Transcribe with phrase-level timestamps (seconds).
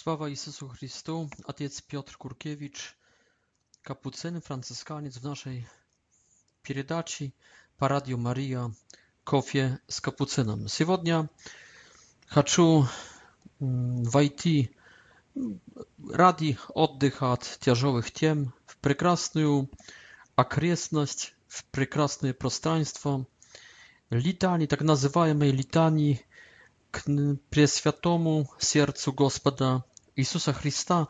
[0.00, 2.96] Sława Jezusu Chrystu, ojciec Piotr Kurkiewicz,
[3.82, 5.66] kapucyn franciszkaniec w naszej
[6.62, 7.30] передаczy
[7.78, 8.70] Paradio Maria
[9.24, 10.66] Kofie z kapucynem.
[10.68, 10.86] Dzisiaj
[12.26, 12.84] chcę
[14.12, 14.44] wejść
[16.10, 19.66] radi oddych od ciężkich tem w piękną
[20.36, 23.22] okresność, w piękne przestrzeństwo
[24.10, 26.18] litanii, tak nazywanej litanii
[26.90, 27.02] k
[28.60, 29.82] Sercu Gospoda
[30.20, 31.06] Jezusa Chrysta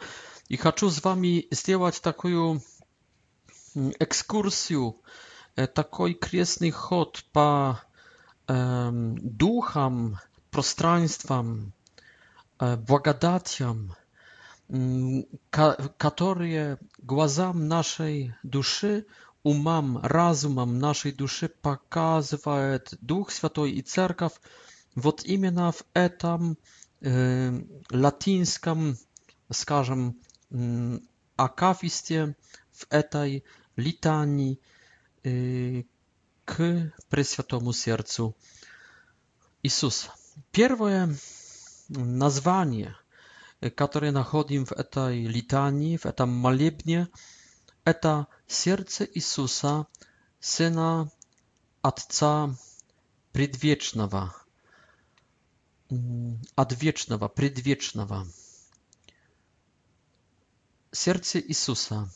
[0.49, 2.59] i chcę z wami zrobić taką
[4.01, 4.93] ekskursję,
[5.75, 7.49] taki kresny chod pa
[9.43, 9.95] ducham,
[10.51, 11.71] prostraństwam,
[12.89, 13.79] błagadatiom,
[15.99, 19.05] które głazam naszej duszy,
[19.45, 24.41] umam, razu mam naszej duszy pokazuje Duch Święty i Cerkaw,
[24.97, 26.57] вот именно в etam
[27.03, 28.97] латинском,
[29.51, 30.17] скажем,
[31.37, 32.37] акафисте,
[32.73, 33.45] в этой
[33.77, 34.59] литании
[35.23, 38.35] к Пресвятому Сердцу
[39.63, 40.09] Иисуса.
[40.51, 41.15] Первое
[41.91, 42.97] название,
[43.77, 47.09] которое находим в этой литании, в этом молебне,
[47.85, 49.87] это «Сердце Иисуса,
[50.39, 51.11] Сына
[51.83, 52.55] Отца
[53.33, 54.35] Предвечного».
[55.93, 58.25] Mm, adwiecznawa, prydwiecznawa.
[60.95, 62.09] Serce Jezusa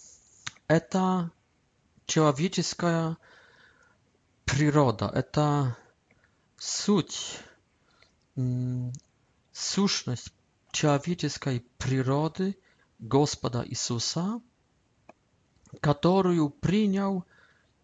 [0.90, 1.28] to
[2.06, 3.16] człowieczeska
[4.44, 5.74] przyroda, eta
[6.58, 7.36] suć,
[8.38, 8.92] mm,
[9.52, 10.24] suszność
[10.72, 12.54] człowieczeskiej przyrody
[13.00, 14.40] Gospoda Jezusa,
[15.80, 17.22] którą przyjął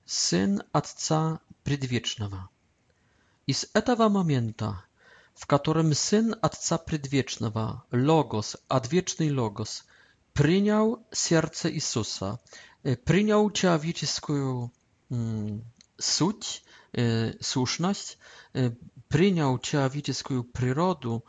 [0.06, 2.48] Syn Ojca prydwiecznawa.
[3.47, 4.75] I z tego momentu
[5.41, 9.84] w którym syn Atca Prydwiecznego, Logos, Adwieczny Logos,
[10.34, 12.38] przyjął serce Jezusa,
[12.86, 14.69] y, przyjął człowieczeską
[15.10, 15.60] mm,
[16.00, 16.65] suć,
[16.98, 18.19] y, słuszność,
[18.56, 18.76] y,
[19.09, 21.20] przyjął człowieczeską przyrodę,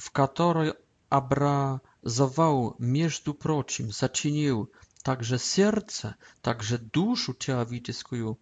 [0.00, 0.72] w której
[1.10, 4.70] obrazował, między prochim, zaczynił
[5.02, 8.34] także serce, także duszę człowieczeską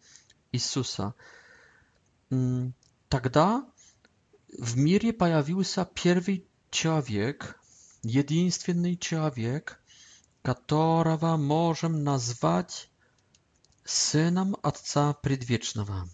[0.52, 1.12] Jezusa,
[2.26, 2.72] wtedy mm,
[3.08, 3.30] tak
[4.58, 6.40] w mirie pojawił się pierwszy
[6.70, 7.58] człowiek,
[8.04, 9.78] jedynstwny człowiek,
[10.42, 12.90] którego możemy nazwać
[13.84, 16.04] synem Ojca Przedwiecznego.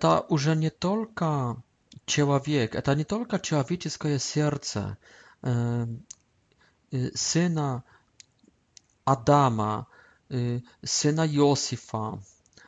[0.00, 1.60] To już nie tylko
[2.06, 4.96] człowiek, to nie tylko człowieczeskie serce
[5.44, 5.48] e,
[6.92, 7.82] e, syna
[9.04, 9.86] Adama,
[10.30, 10.34] e,
[10.86, 12.18] syna Józefa,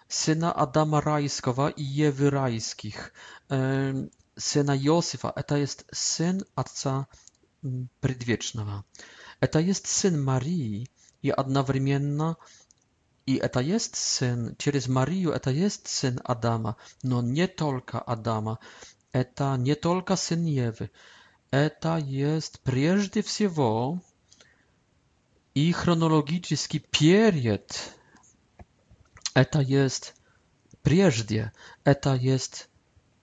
[0.08, 3.12] syna Adama Rajskowa i Jewy Rajskich,
[3.50, 3.92] e,
[4.38, 5.32] syna Josefa.
[5.32, 7.06] To jest syn Atca
[8.00, 8.82] Prydwiecznego.
[9.50, 10.86] To jest syn Marii
[11.22, 12.00] i jednocześnie
[13.28, 16.74] i to jest syn, przez Marię, to jest syn Adama,
[17.04, 18.56] no nie tylko Adama,
[19.34, 20.88] to nie tylko syn Jewy,
[21.80, 23.98] to jest przede wszystkim
[25.54, 27.58] i chronologiczny pierwszy
[29.36, 30.14] Это есть
[30.80, 31.52] прежде,
[31.84, 32.70] это есть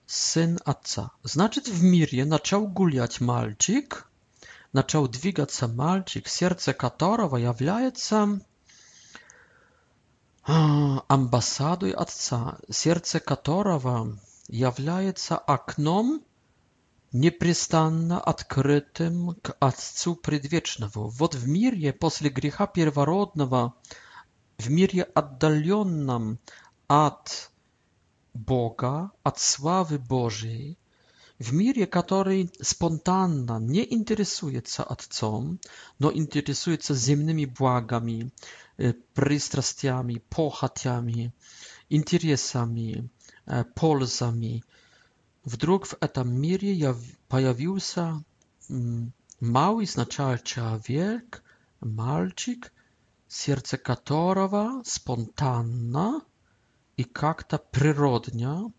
[0.06, 1.10] сын отца.
[1.24, 4.08] Значит, в мире начал гулять мальчик,
[4.72, 8.40] начал двигаться мальчик, сердце которого является
[10.46, 14.16] а, амбассадой отца, сердце которого
[14.46, 16.22] является окном,
[17.10, 21.08] непрестанно открытым к Отцу Предвечного.
[21.08, 23.74] Вот в мире после греха первородного–
[24.58, 26.36] w mirie oddalionym
[26.88, 27.50] od
[28.34, 30.76] Boga, od sławy Bożej,
[31.40, 35.42] w mirie, który spontanna nie interesuje co się co,
[36.00, 38.30] no interesuje co ziemnymi błagami,
[38.78, 38.94] e,
[39.24, 41.30] przystrastiami, pochatiami,
[41.90, 43.08] interesami,
[43.46, 44.62] e, polzami.
[45.46, 46.94] Wdruk w tym mirie
[47.28, 48.20] pojawił się
[48.70, 49.10] mm,
[49.40, 51.42] mały, znaczy człowiek,
[51.80, 52.73] malczyk,
[53.34, 56.20] сердце которого спонтанно
[56.96, 58.70] и как-то природно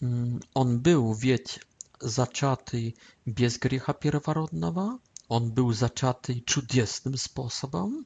[0.00, 1.60] он был ведь
[2.00, 4.98] зачатый без греха первородного,
[5.28, 8.04] on był zaczaty czudesnym sposobem.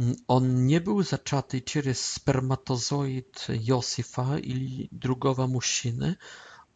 [0.00, 6.16] Mm, on nie był zaczaty przez spermatozoid Josifa i drugowa mężczyzny,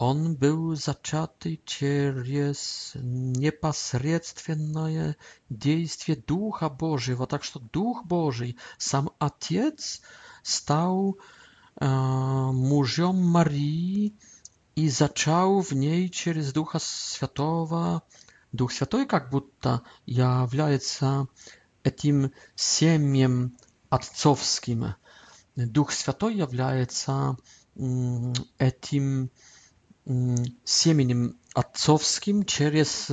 [0.00, 5.16] Он был зачатый через непосредственное
[5.50, 10.00] действие Духа Божьего, так что Дух Божий, сам Отец,
[10.44, 11.18] стал
[11.80, 14.14] э, мужем Марии
[14.76, 18.04] и зачал в ней через Духа Святого.
[18.52, 21.26] Дух Святой как будто является
[21.82, 23.58] этим семьем
[23.90, 24.94] отцовским.
[25.56, 27.36] Дух Святой является
[28.58, 29.30] этим
[30.64, 33.08] семенем отцовским через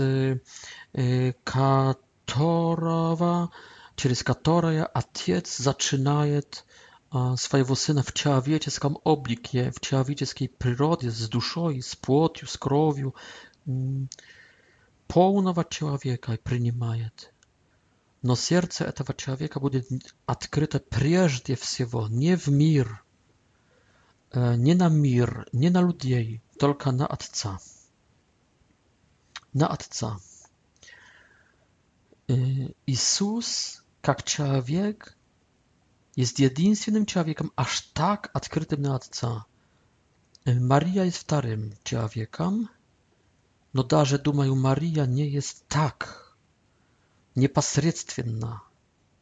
[1.44, 3.50] которого,
[3.98, 6.66] через которое отец зачинает
[7.36, 13.14] своего сына в человеческом облике, в человеческой природе, с душой, с плотью, с кровью,
[15.08, 17.34] полного человека и принимает.
[18.22, 19.86] Но сердце этого человека будет
[20.26, 23.04] открыто прежде всего не в мир,
[24.34, 27.58] не на мир, не на людей, tylko na Otca.
[29.54, 30.16] Na Otca.
[32.88, 35.16] Jezus, jak człowiek,
[36.18, 39.44] jest jedynym człowiekiem aż tak otwartym na Otca.
[40.62, 42.68] Maria jest wtarym człowiekiem,
[43.74, 46.26] no darze dumają, Maria nie jest tak
[47.36, 48.60] niepasredstwienna,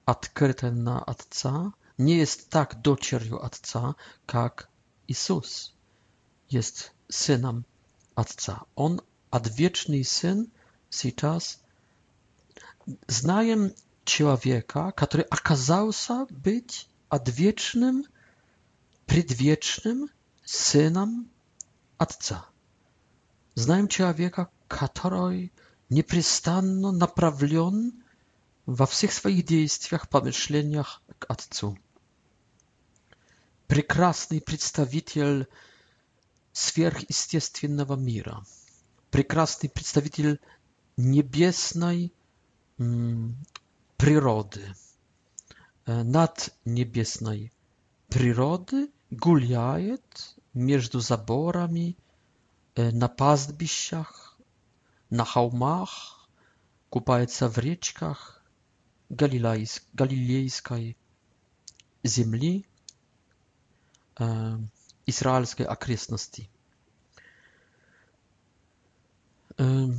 [0.06, 3.94] otwarta na Otca, nie jest tak docierją Otca,
[4.34, 4.68] jak
[5.08, 5.74] Jezus
[6.52, 7.64] jest synem
[8.16, 8.66] Ojca.
[8.76, 9.00] On,
[9.32, 10.48] odwieczny syn,
[11.16, 11.60] teraz
[13.08, 13.70] znajem
[14.44, 18.04] wieka, który okazał się być odwiecznym,
[19.08, 20.08] przedwiecznym
[20.46, 21.30] synem
[22.00, 22.44] Ojca.
[23.56, 25.50] Znajem wieka, który
[25.92, 27.92] nieprzystanno naprawlion
[28.68, 31.76] we wszystkich swoich działaniach, pomyśleniach k Ojcu.
[33.68, 35.46] Prekrasny przedstawiciel
[36.54, 38.44] сверхъестественного мира,
[39.12, 40.40] прекрасный представитель
[40.98, 42.14] небесной
[43.98, 44.76] природы.
[45.86, 47.52] Э, над небесной
[48.08, 51.98] природы гуляет между заборами,
[52.76, 54.38] э, на пастбищах,
[55.10, 56.30] на холмах,
[56.90, 58.42] купается в речках
[59.10, 60.96] Галилейской
[62.04, 62.66] земли,
[64.20, 64.56] э,
[65.06, 66.50] израильской окрестности.
[69.58, 69.94] Эм.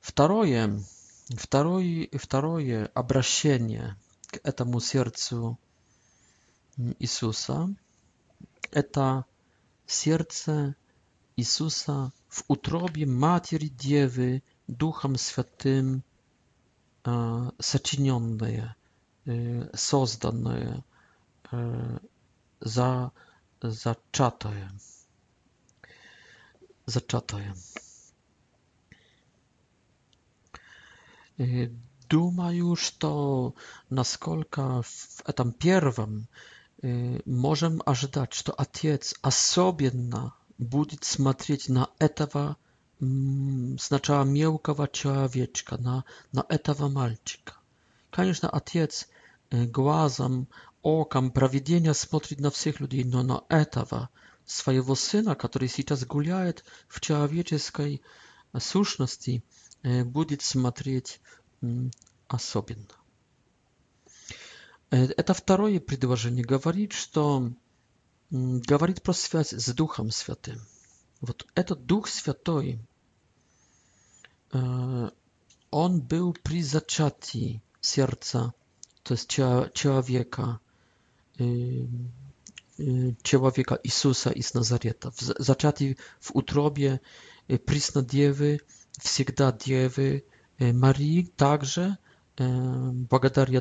[0.00, 0.78] Второе,
[1.36, 3.96] второе, второе обращение
[4.28, 5.58] к этому сердцу
[7.00, 7.74] Иисуса–
[8.70, 9.24] это
[9.86, 10.76] сердце
[11.34, 16.04] Иисуса в утробе Матери Девы Духом Святым
[17.04, 18.76] сочиненное,
[19.74, 20.84] созданное,
[22.60, 23.12] за,
[23.60, 24.70] зачатое.
[26.86, 27.54] Зачатое.
[32.08, 33.54] Думаю, что
[33.88, 36.28] насколько в этом первом
[36.82, 42.56] можем ожидать, что Отец особенно будет смотреть на этого
[43.78, 47.54] сначала мелкого человечка, на, на этого мальчика.
[48.10, 49.08] Конечно, отец
[49.50, 50.46] э, глазом,
[50.82, 54.08] оком проведения смотрит на всех людей, но на этого
[54.46, 58.00] своего сына, который сейчас гуляет в человеческой
[58.52, 59.42] э, сущности,
[59.82, 61.20] э, будет смотреть
[62.28, 62.86] особенно.
[64.90, 67.52] Это второе предложение говорит, что
[68.30, 70.60] говорит про связь с Духом Святым.
[71.20, 72.80] Вот этот Дух Святой
[74.54, 74.60] E,
[75.70, 78.50] on był przy zaczati serca,
[79.02, 80.58] to jest ciała, człowieka,
[81.40, 81.44] y,
[82.80, 85.10] y, człowieka Jezusa z Nazareta.
[85.10, 86.98] W, zaczati w utrobie
[87.50, 88.58] y, Prisna Dziewy,
[89.00, 90.22] всегда Dziewy,
[90.74, 91.96] Marii także,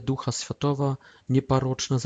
[0.04, 0.98] ducha światowa Святого,
[1.30, 1.98] непорочно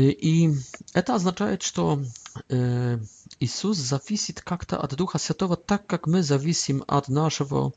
[0.00, 0.50] I
[0.94, 2.98] e, to oznacza, означает, że
[3.42, 7.72] Иисус зависит как-то от Духа Святого, так как мы зависим от нашего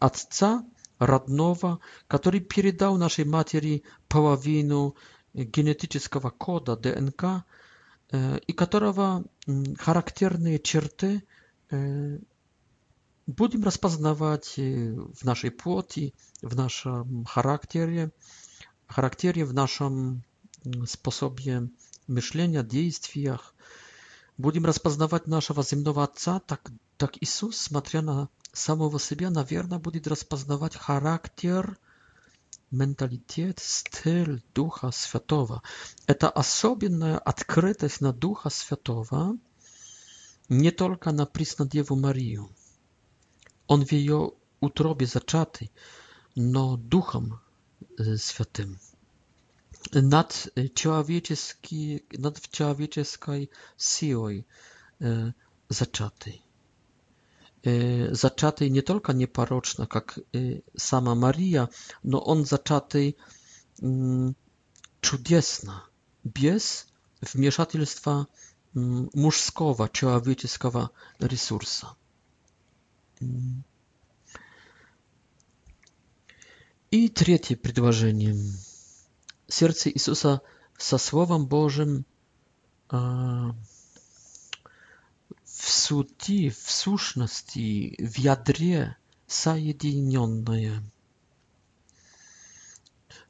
[0.00, 0.64] Отца
[0.98, 4.96] родного, который передал нашей матери половину
[5.32, 7.44] генетического кода ДНК,
[8.48, 9.24] и которого
[9.78, 11.22] характерные черты
[13.28, 18.10] будем распознавать в нашей плоти, в нашем характере,
[18.88, 20.24] характере в нашем
[20.86, 21.68] способе
[22.08, 23.54] мышления, действиях.
[24.38, 30.76] Будем распознавать нашего земного Отца, так, так Иисус, смотря на самого себя, наверное, будет распознавать
[30.76, 31.76] характер,
[32.70, 35.64] менталитет, стиль Духа Святого.
[36.06, 39.36] Это особенная открытость на Духа Святого,
[40.48, 42.48] не только на Преснодеву Марию.
[43.66, 45.72] Он в ее утробе зачатый,
[46.36, 47.40] но Духом
[47.96, 48.78] Святым
[49.92, 53.48] nad człowieczeski nad człowieczeskiej
[53.80, 54.44] siłoj
[55.02, 55.32] e,
[55.68, 56.42] zaczatej
[58.12, 60.38] zaczatej nie tylko nieparoczna jak e,
[60.78, 61.68] sama Maria
[62.04, 63.14] no on zaczatej
[63.82, 64.34] m, mm,
[65.02, 65.86] cudiesna
[66.24, 66.86] bez
[67.34, 68.26] wmieszatelstwa
[69.14, 70.88] mużskowa mm, człowieczeskowa
[71.20, 71.94] resursa
[73.22, 73.62] mm.
[76.90, 78.34] i trzecie przedłożenie
[79.48, 80.42] сердце Иисуса
[80.76, 82.04] со Словом Божьим
[82.90, 83.54] а,
[85.44, 90.82] в сути, в сущности, в ядре соединенное.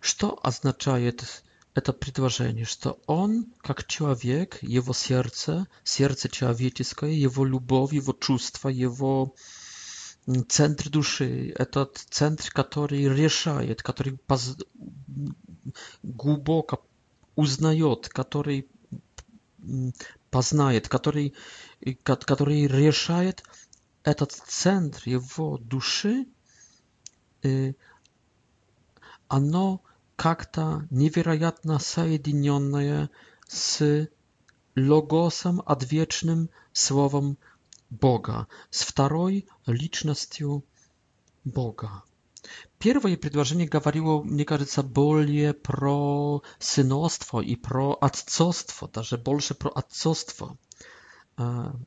[0.01, 1.45] Что означает
[1.75, 9.35] это предложение, что он, как человек, его сердце, сердце человеческое, его любовь, его чувства, его
[10.49, 14.19] центр души, этот центр, который решает, который
[16.03, 16.81] глубоко
[17.37, 18.69] узнает, который
[20.31, 21.35] познает, который,
[22.05, 23.43] который решает
[24.03, 26.27] этот центр его души,
[27.43, 27.75] э,
[29.29, 29.81] оно
[30.17, 33.11] как-то невероятно соединенное
[33.47, 34.09] с
[34.77, 37.37] логосом, одвечным словом
[37.91, 40.65] Бога, с второй личностью
[41.45, 42.03] Бога.
[42.79, 50.57] Первое предложение говорило, мне кажется, более про сыновство и про отцовство, даже больше про отцовство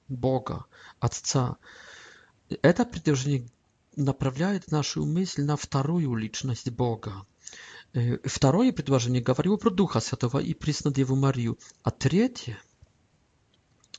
[0.09, 0.65] Бога,
[0.99, 1.55] Отца.
[2.61, 3.47] Это предложение
[3.95, 7.25] направляет нашу мысль на вторую личность Бога.
[8.25, 11.57] Второе предложение говорило про Духа Святого и Преснодеву Марию.
[11.83, 12.59] А третье,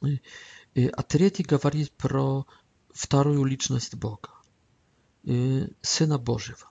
[0.03, 2.45] а третье говорит про
[2.93, 4.29] вторую личность Бога,
[5.81, 6.69] Сына Божьего.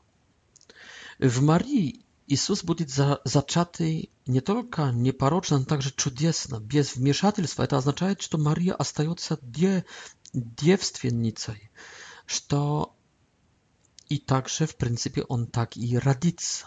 [1.22, 7.62] В Marii Иисус будет за, зачатый не только непорочно, но также чудесно, без вмешательства.
[7.64, 9.86] Это означает, что Мария остается де,
[10.34, 11.70] девственницей,
[12.26, 12.96] что
[14.10, 16.66] и также, в принципе, он так и родится.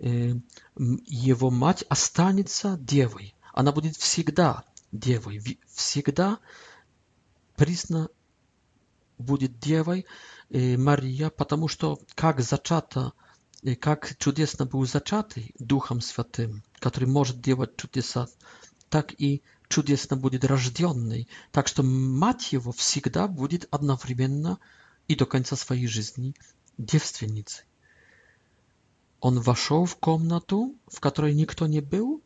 [0.00, 3.34] Его мать останется девой.
[3.54, 6.40] Она будет всегда девой, всегда
[7.56, 8.08] призна,
[9.18, 10.06] будет девой
[10.50, 13.12] Мария, потому что как зачата,
[13.80, 18.28] как чудесно был зачатый Духом Святым, который может делать чудеса,
[18.90, 21.28] так и чудесно будет рожденный.
[21.52, 24.58] Так что мать его всегда будет одновременно
[25.08, 26.34] и до конца своей жизни
[26.78, 27.64] девственницей.
[29.20, 32.20] Он вошел в комнату, в которой никто не был,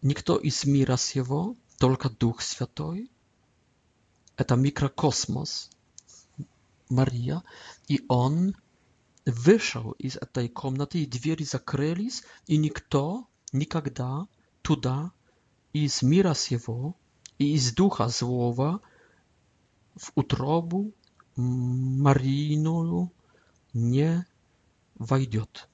[0.00, 3.10] никто из мира сего, только Дух Святой,
[4.42, 5.70] это микрокосмос
[6.90, 7.44] Мария,
[7.86, 8.56] и он
[9.24, 14.26] вышел из этой комнаты, и двери закрылись, и никто никогда
[14.62, 15.12] туда
[15.72, 16.96] из мира сего
[17.38, 18.80] и из духа злого
[19.94, 20.90] в утробу
[21.36, 23.12] Марийную
[23.74, 24.26] не
[24.96, 25.68] войдет.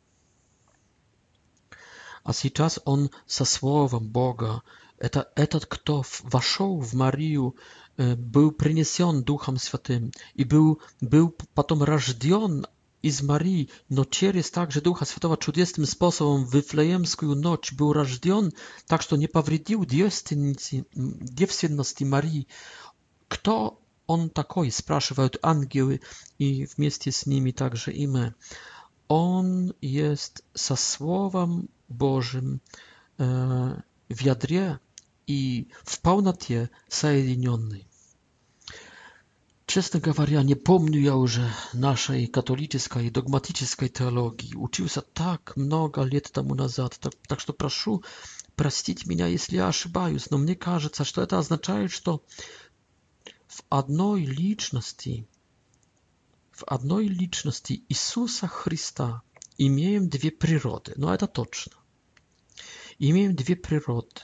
[2.22, 4.62] А сейчас он со словом Бога
[4.98, 7.54] Это этот, кто вошел в Марию,
[7.96, 12.66] был принесен Духом Святым и был, был потом рожден
[13.00, 18.52] из Марии, но через также Духа Святого чудесным способом в Вифлеемскую ночь был рожден,
[18.88, 22.48] так что не повредил девственности, девственности Марии.
[23.28, 26.00] Кто он такой, спрашивают ангелы
[26.38, 28.34] и вместе с ними также и мы.
[29.06, 32.60] Он есть со Словом Божьим
[33.18, 33.76] э,
[34.08, 34.80] в ядре
[35.28, 37.86] и в полноте соединенный.
[39.66, 44.54] Честно говоря, не помню я уже нашей католической догматической теологии.
[44.56, 48.02] Учился так много лет тому назад, так, так что прошу
[48.56, 52.24] простить меня, если я ошибаюсь, но мне кажется, что это означает, что
[53.48, 55.26] в одной личности,
[56.52, 59.20] в одной личности Иисуса Христа
[59.58, 61.74] имеем две природы, но это точно.
[62.98, 64.22] Имеем две природы.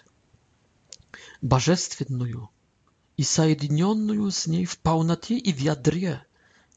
[1.42, 2.50] божественную
[3.16, 6.24] и соединенную с ней в полноте и в ядре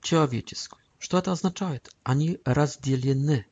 [0.01, 0.81] человеческую.
[0.99, 1.91] Что это означает?
[2.03, 3.45] Они разделены,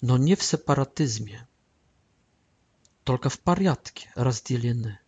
[0.00, 1.46] но не в сепаратизме,
[3.04, 4.98] только в порядке разделены,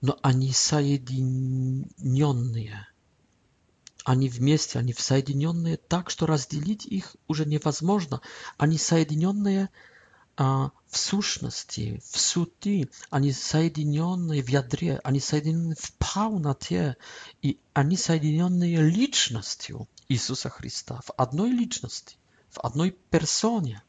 [0.00, 2.88] но они соединенные
[4.06, 8.20] они вместе, они соединенные так, что разделить их уже невозможно.
[8.58, 9.70] Они соединенные
[10.36, 16.96] в сущности, в сути, они соединены в ядре, они соединены в полноте,
[17.42, 22.16] и они соединены личностью Иисуса Христа, в одной личности,
[22.50, 23.82] в одной персоне,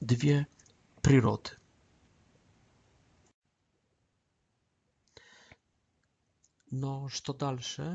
[0.00, 0.46] две
[1.02, 1.50] природы.
[6.70, 7.94] Но что дальше?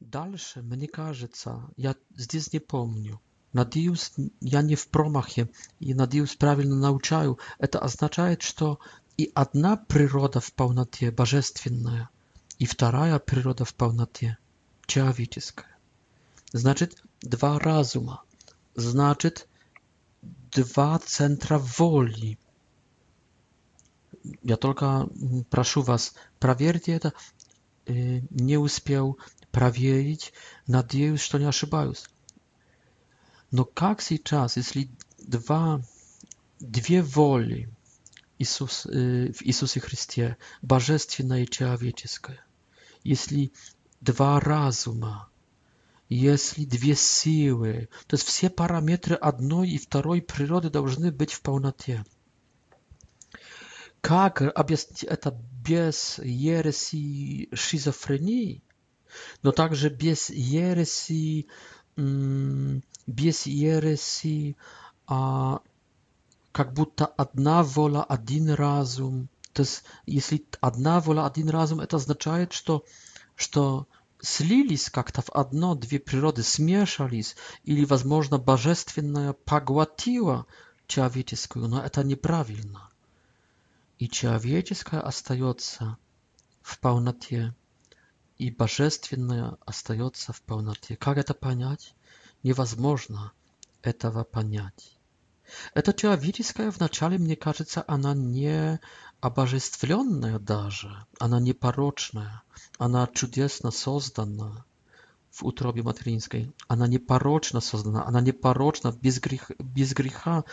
[0.00, 3.20] Дальше, мне кажется, я здесь не помню.
[3.60, 5.48] Надеюсь, я не в промахе,
[5.80, 7.38] и, надеюсь, правильно научаю.
[7.58, 8.78] Это означает, что
[9.16, 12.10] и одна природа в полноте божественная,
[12.58, 14.36] и вторая природа в полноте
[14.84, 15.74] человеческая.
[16.52, 18.22] Значит, два разума.
[18.74, 19.48] Значит,
[20.54, 22.38] два центра воли.
[24.42, 25.08] Я только
[25.48, 27.14] прошу вас, проверьте это.
[27.86, 29.16] Не успел
[29.50, 30.34] проверить.
[30.66, 32.04] Надеюсь, что не ошибаюсь.
[33.56, 35.82] Но как сейчас, если два,
[36.60, 37.70] две воли
[38.38, 42.38] Иисус, э, в Иисусе Христе, божественная и человеческая,
[43.02, 43.50] если
[44.02, 45.30] два разума,
[46.10, 52.04] если две силы, то есть все параметры одной и второй природы должны быть в полноте.
[54.02, 55.30] Как объяснить это
[55.66, 58.62] без ереси шизофрении,
[59.42, 61.48] но также без ереси
[63.06, 64.56] без ереси,
[65.06, 65.60] а
[66.52, 69.28] как будто одна воля, один разум.
[69.52, 72.84] То есть, если одна воля, один разум, это означает, что,
[73.36, 73.86] что
[74.20, 80.46] слились как-то в одно, две природы смешались, или, возможно, божественная поглотила
[80.86, 82.90] человеческую, но это неправильно.
[83.98, 85.96] И человеческое остается
[86.62, 87.54] в полноте,
[88.36, 90.96] и божественное остается в полноте.
[90.96, 91.94] Как это понять?
[92.46, 93.32] Невозможно
[93.82, 94.96] этого понять.
[95.74, 98.78] Это человеческая вначале, мне кажется, она не
[99.20, 101.56] обожествленная даже, она не
[102.78, 104.64] она чудесно создана
[105.32, 106.52] в утробе материнской.
[106.68, 110.44] Она непорочно создана, она непорочно, без, грех, без греха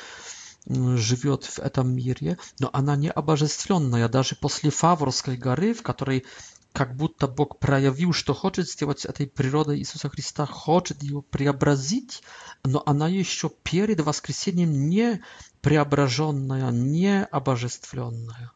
[0.66, 4.10] живет в этом мире, но она не обожествленная.
[4.10, 6.26] Даже после Фаворской горы, в которой
[6.74, 12.24] как будто Бог проявил, что хочет сделать с этой природой Иисуса Христа, хочет ее преобразить,
[12.64, 15.24] но она еще перед воскресением не
[15.62, 18.52] преображенная, не обожествленная.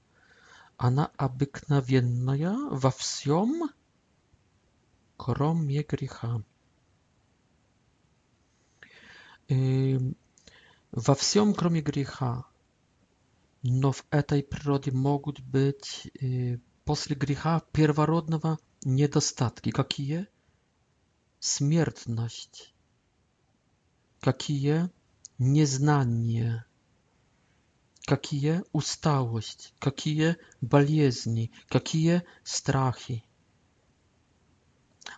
[0.78, 3.70] Она обыкновенная во всем,
[5.16, 6.42] кроме греха.
[9.48, 10.16] И эм,
[10.92, 12.46] во всем, кроме греха.
[13.62, 19.72] Но в этой природе могут быть э, после греха первородного недостатки.
[19.72, 20.28] Какие?
[21.40, 22.74] Смертность.
[24.22, 24.90] Какие?
[25.38, 26.64] Незнание.
[28.06, 33.26] Какие усталость, какие болезни, какие страхи.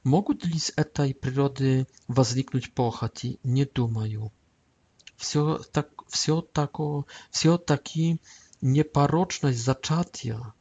[0.03, 3.39] Могут ли с этой природы возникнуть похоти?
[3.43, 4.31] Не думаю.
[5.17, 8.19] Все, так, все, тако, все таки
[8.59, 10.53] непорочность зачатия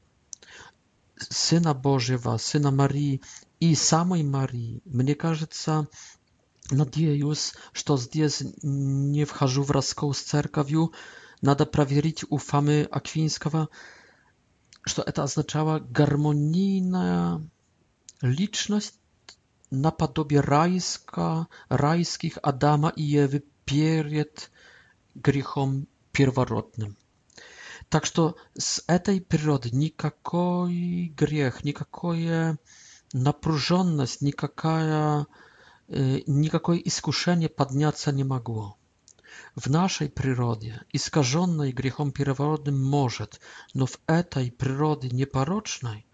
[1.37, 3.21] Сына Божьего, Сына Марии
[3.61, 4.83] и самой Марии.
[4.85, 5.89] Мне кажется,
[6.71, 10.93] надеюсь, что здесь не вхожу в раскол с церковью.
[11.43, 13.69] Надо проверить у Фомы Аквинского,
[14.85, 17.47] что это означало гармонийная
[18.21, 18.95] личность
[19.71, 24.51] наподобие райска, райских Адама и Евы перед
[25.15, 26.97] грехом первородным.
[27.89, 32.59] Так что с этой природы никакой грех, никакое
[33.13, 35.27] напряженность, никакая,
[35.89, 38.77] никакое искушение подняться не могло.
[39.55, 43.41] В нашей природе, искаженной грехом первородным, может,
[43.73, 46.07] но в этой природе непорочной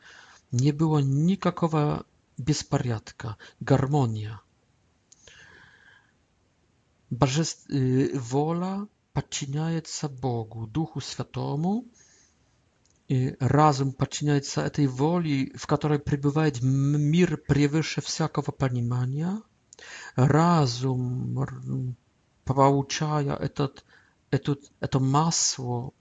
[0.53, 2.07] не было никакого
[2.39, 4.41] беспорядка, гармония.
[7.11, 7.67] Божеств...
[7.69, 11.85] Воля подчиняется Богу, Духу Святому,
[13.09, 19.41] и разум подчиняется этой воле, в которой пребывает мир превыше всякого понимания.
[20.17, 21.95] Разум,
[22.45, 23.85] получая этот,
[24.31, 25.93] этот, это масло,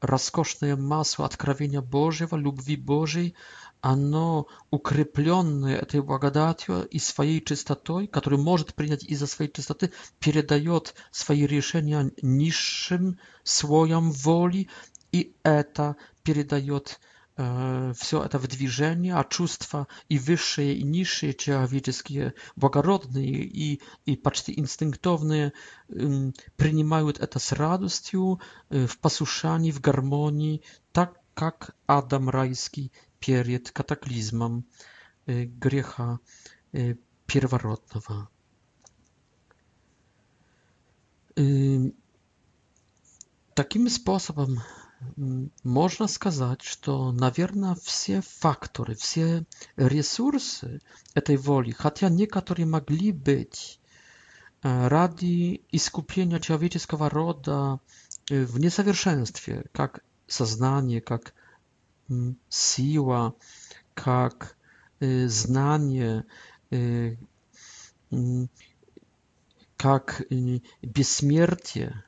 [0.00, 3.34] роскошное масло откровения Божьего, любви Божьей,
[3.82, 11.46] оно, укрепленное этой благодатью и своей чистотой, которую может принять из-за своей чистоты, передает свои
[11.46, 14.68] решения низшим слоям воли,
[15.10, 17.00] и это передает
[17.36, 24.14] э, все это в движение, а чувства и высшие, и низшие человеческие, благородные и, и
[24.16, 25.52] почти инстинктовные,
[25.88, 28.40] э, принимают это с радостью,
[28.70, 32.92] э, в послушании, в гармонии, так как Адам райский
[33.26, 34.64] перед катаклизмом
[35.26, 36.18] греха
[37.26, 38.28] первородного.
[43.54, 44.60] Таким способом
[45.62, 49.44] можно сказать, что, наверное, все факторы, все
[49.76, 50.80] ресурсы
[51.14, 53.80] этой воли, хотя некоторые могли быть
[54.62, 57.80] ради искупления человеческого рода
[58.28, 61.34] в несовершенстве, как сознание, как
[62.48, 63.34] сила,
[63.94, 64.56] как
[65.00, 66.24] знание,
[69.76, 70.22] как
[70.82, 72.04] бессмертие,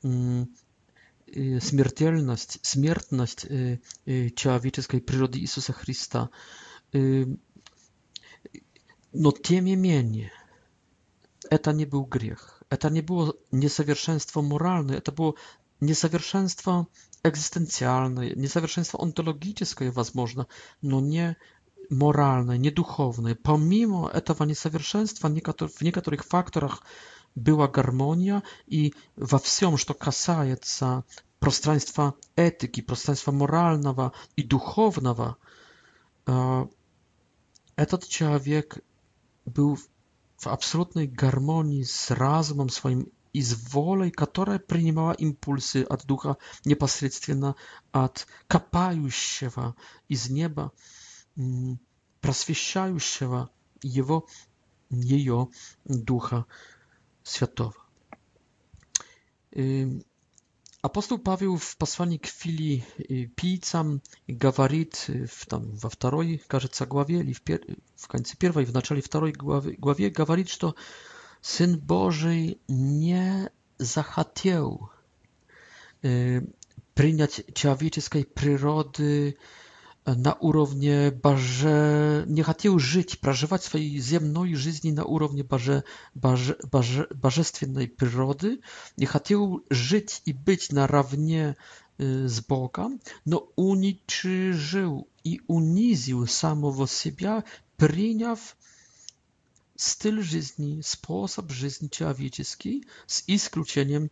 [0.00, 6.30] смертельность, смертность человеческой природы Иисуса Христа.
[9.14, 10.32] Но тем не менее,
[11.50, 12.62] это не был грех.
[12.70, 15.34] Это не было несовершенство моральное, это было
[15.80, 16.86] несовершенство
[17.22, 20.44] egzystencjalne, niezawierzchnictwo ontologiczne, was można,
[20.82, 21.34] no nie
[21.90, 23.34] moralne, nieduchowne.
[23.34, 25.28] Pomimo tego niezawierzchnictwa
[25.68, 26.78] w niektórych faktorach
[27.36, 31.02] była harmonia i we wszystkim, co kasaje za
[31.40, 35.34] przestrzeństwa etyki, przestrzeństwa moralnego i duchownego,
[37.76, 38.78] ten człowiek
[39.46, 39.76] był
[40.38, 47.56] w absolutnej harmonii z rozumem swoim из волей которой принимала импульсы от Духа непосредственно
[47.90, 49.74] от копающего
[50.08, 50.72] из неба,
[52.20, 53.50] просвещающего
[53.82, 54.28] его,
[54.90, 55.48] ее
[55.84, 56.44] Духа
[57.22, 57.74] Святого.
[60.82, 67.40] Апостол Павел в послании к филиппийцам говорит в, там, во второй, кажется, главе, или в,
[67.40, 67.60] пер...
[67.94, 70.74] в конце первой, в начале второй главе, главе говорит, что
[71.42, 73.48] Syn Boży nie
[73.94, 74.86] zachciał
[76.04, 76.46] e, y,
[76.94, 79.34] przyjąć człowieczej przyrody
[80.08, 81.76] y, na urownie barze,
[82.28, 85.82] nie chciał żyć, przeżywać swojej ziemnej żyzni na urownie barze,
[86.14, 87.42] barze, barze, barze
[87.98, 88.58] przyrody,
[88.98, 91.54] nie chciał żyć i być na równie
[92.00, 92.88] y, z Boga,
[93.26, 97.42] no uniczył i uniził samego siebie,
[97.76, 98.36] przyjął
[99.76, 104.04] styl żyzni, sposób żyzni człowieczki z iskluczeniem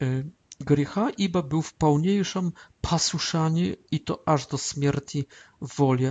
[0.00, 5.24] e, y, grzecha, iba był w pełniejszym pasuszaniu i to aż do śmierci
[5.60, 6.04] woli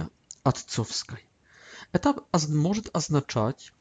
[0.44, 1.20] atcowskiej.
[1.94, 3.72] Etap może oznaczać,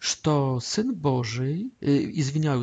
[0.00, 0.16] że
[0.60, 2.62] Syn Boży, i y, izwiniają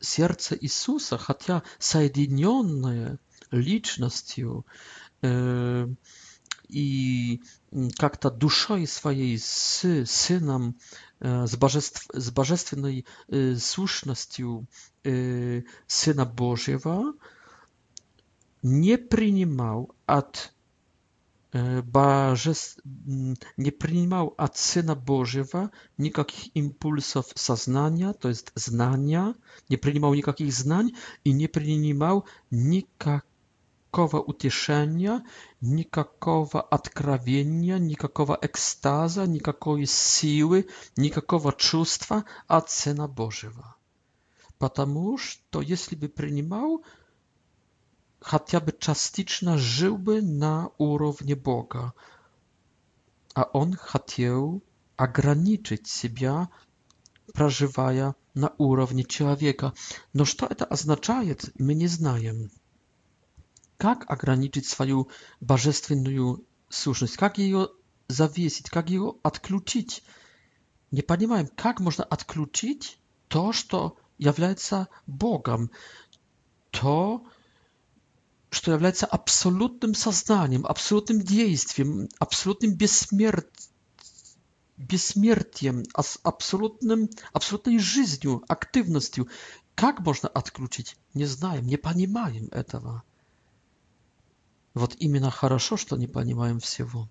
[0.00, 3.16] serce Jezusa, chociaż zjednoczone
[3.52, 4.62] licznością
[5.24, 5.28] e,
[6.72, 7.42] и
[7.98, 10.74] как-то душой своей с Сыном,
[11.20, 13.04] с, божеств, с божественной
[13.58, 14.66] сущностью
[15.04, 17.12] Сына Божьего,
[18.62, 20.52] не принимал от
[21.52, 22.80] божеств...
[22.84, 29.34] не принимал от Сына Божьего никаких импульсов сознания, то есть знания,
[29.68, 33.26] не принимал никаких знаний и не принимал никак
[33.94, 35.22] никакого утешения,
[35.60, 43.76] никакого откровения, никакого экстаза, никакой силы, никакого чувства от Сына Божьего.
[44.58, 46.82] Потому что если бы принимал,
[48.20, 51.92] хотя бы частично жил бы на уровне Бога.
[53.34, 54.62] А он хотел
[54.96, 56.48] ограничить себя,
[57.34, 59.74] проживая на уровне человека.
[60.14, 62.50] Но что это означает, мы не знаем
[63.82, 67.68] как ограничить свою божественную сущность, как ее
[68.06, 70.04] завесить, как ее отключить.
[70.92, 75.68] Не понимаем, как можно отключить то, что является Богом,
[76.70, 77.24] то,
[78.50, 83.44] что является абсолютным сознанием, абсолютным действием, абсолютным бессмер...
[84.76, 85.82] бессмертием,
[86.22, 89.26] абсолютным, абсолютной жизнью, активностью.
[89.74, 90.96] Как можно отключить?
[91.14, 93.02] Не знаем, не понимаем этого.
[94.74, 97.08] Вот именно хорошо, что не понимаем всего.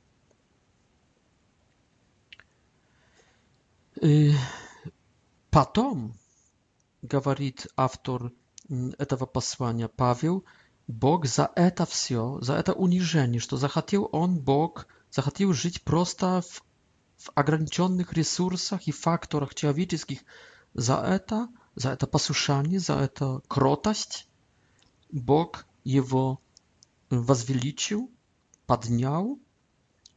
[4.02, 4.34] И
[5.52, 6.16] потом,
[7.04, 8.32] говорит автор
[8.70, 10.44] этого послания Павел,
[10.88, 16.64] Бог за это все, за это унижение, что захотел он, Бог, захотел жить просто в,
[17.18, 20.22] в ограниченных ресурсах и факторах человеческих.
[20.74, 24.28] За это, за это послушание, за это кротость
[25.12, 26.40] Бог его
[27.20, 28.10] возвеличил,
[28.66, 29.38] поднял,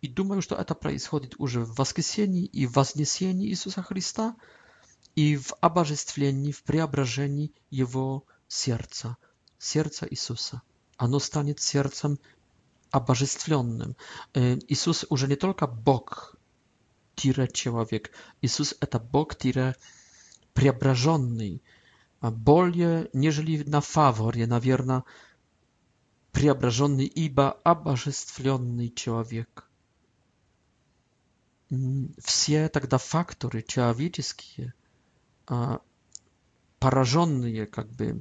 [0.01, 4.37] и думаю, что это происходит уже в воскресении и вознесении Иисуса Христа,
[5.17, 9.17] и в обожествлении, в преображении Его сердца,
[9.59, 10.63] сердца Иисуса.
[10.97, 12.19] Оно станет сердцем
[12.91, 13.97] обожествленным.
[14.35, 16.37] Иисус уже не только Бог,
[17.17, 18.11] тире человек.
[18.43, 19.75] Иисус это Бог, тире
[20.53, 21.63] преображенный.
[22.21, 25.05] Более, нежели на фаворе, наверное,
[26.35, 29.71] преображенный, ибо обожествленный человек.
[32.21, 34.75] Все тогда факторы человеческие,
[35.47, 35.81] а,
[36.81, 38.21] пораженные, как бы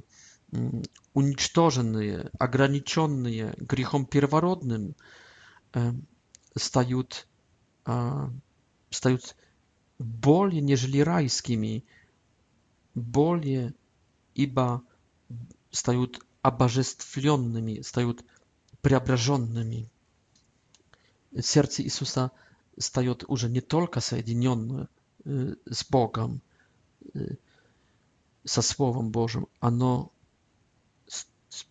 [1.14, 4.94] уничтоженные, ограниченные грехом первородным,
[5.72, 5.90] э,
[6.56, 7.26] стают,
[7.84, 8.30] а,
[8.90, 9.34] стают
[9.98, 11.84] более, нежели райскими,
[12.94, 13.74] более,
[14.36, 14.82] ибо
[15.72, 18.22] стают обожествленными, стают
[18.82, 19.90] преображенными.
[21.40, 22.30] Сердце Иисуса
[22.78, 24.88] стает уже не только соединенное
[25.24, 26.42] э, с Богом,
[27.14, 27.36] э,
[28.44, 30.12] со Словом Божьим, оно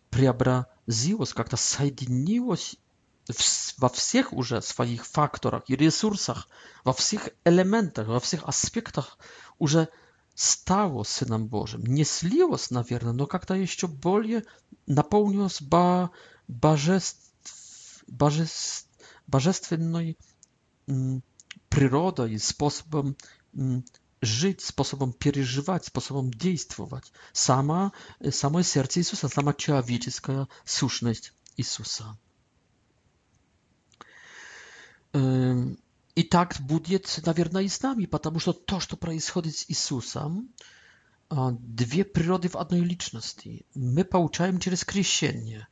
[0.09, 2.75] преобразилось, как-то соединилось
[3.77, 6.47] во всех уже своих факторах и ресурсах,
[6.83, 9.19] во всех элементах, во всех аспектах
[9.59, 9.87] уже
[10.35, 14.43] стало Сыном Божьим, не слилось, наверное, но когда еще более
[14.87, 16.11] наполнилось бо
[16.47, 17.19] божеств,
[18.07, 18.87] божеств,
[19.27, 20.17] божественной
[21.69, 23.15] природой, способом
[24.21, 27.11] жить, способом переживать, способом действовать.
[27.31, 27.91] Сама,
[28.31, 32.17] самое сердце Иисуса, сама человеческая сущность Иисуса.
[35.13, 35.77] Эм,
[36.21, 40.49] так будет, наверное, и с нами, потому что то, что происходит с Иисусом,
[41.31, 43.65] две природы в одной личности.
[43.73, 45.67] Мы получаем через крещение.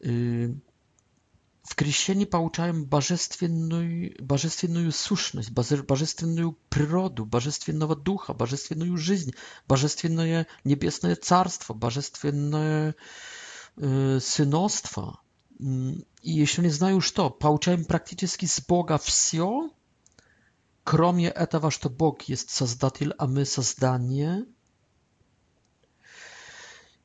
[0.00, 9.34] В крещении получаем божественную, божественную сущность, божественную природу, божественного духа, божественную жизнь,
[9.66, 12.94] божественное небесное царство, божественное
[13.80, 15.20] сыновство
[16.22, 19.68] i jeśli nie znają już to, pouczałem praktycznie z Boga wszystko,
[20.84, 24.44] kromie tego, że Bóg jest Sazdatil, a my Sazdanie.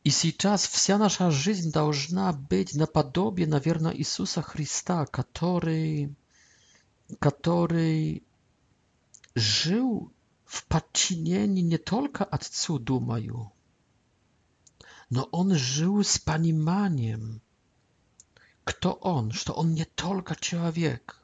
[0.05, 6.13] I czas wsia nasza żyć powinna być na podobie, na wierno Jezusa Chrysta, który,
[7.19, 8.19] który
[9.35, 10.09] żył
[10.45, 13.45] w podczynieniu nie tylko Ojcu, myślę,
[15.11, 17.39] no on żył z panimaniem.
[18.63, 21.17] Кто он, что он не только человек,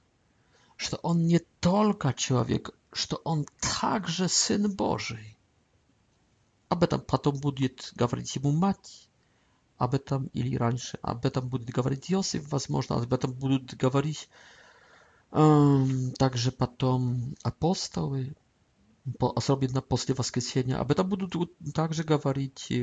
[0.75, 3.45] что он не только человек, что он
[3.79, 5.37] также Сын Божий.
[6.69, 9.07] Об этом потом будет говорить ему мать,
[9.77, 14.29] об этом или раньше, об этом будет говорить Иосиф, возможно, об этом будут говорить
[15.31, 15.85] э,
[16.17, 18.35] также потом апостолы,
[19.19, 20.77] особенно после воскресения.
[20.79, 22.73] Об этом будут также говорить,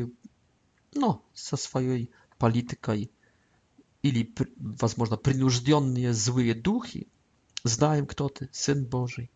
[0.95, 3.11] ну, со своей политикой
[4.05, 7.09] или, возможно, принужденные злые духи,
[7.65, 9.31] знаем, кто ты, Сын Божий.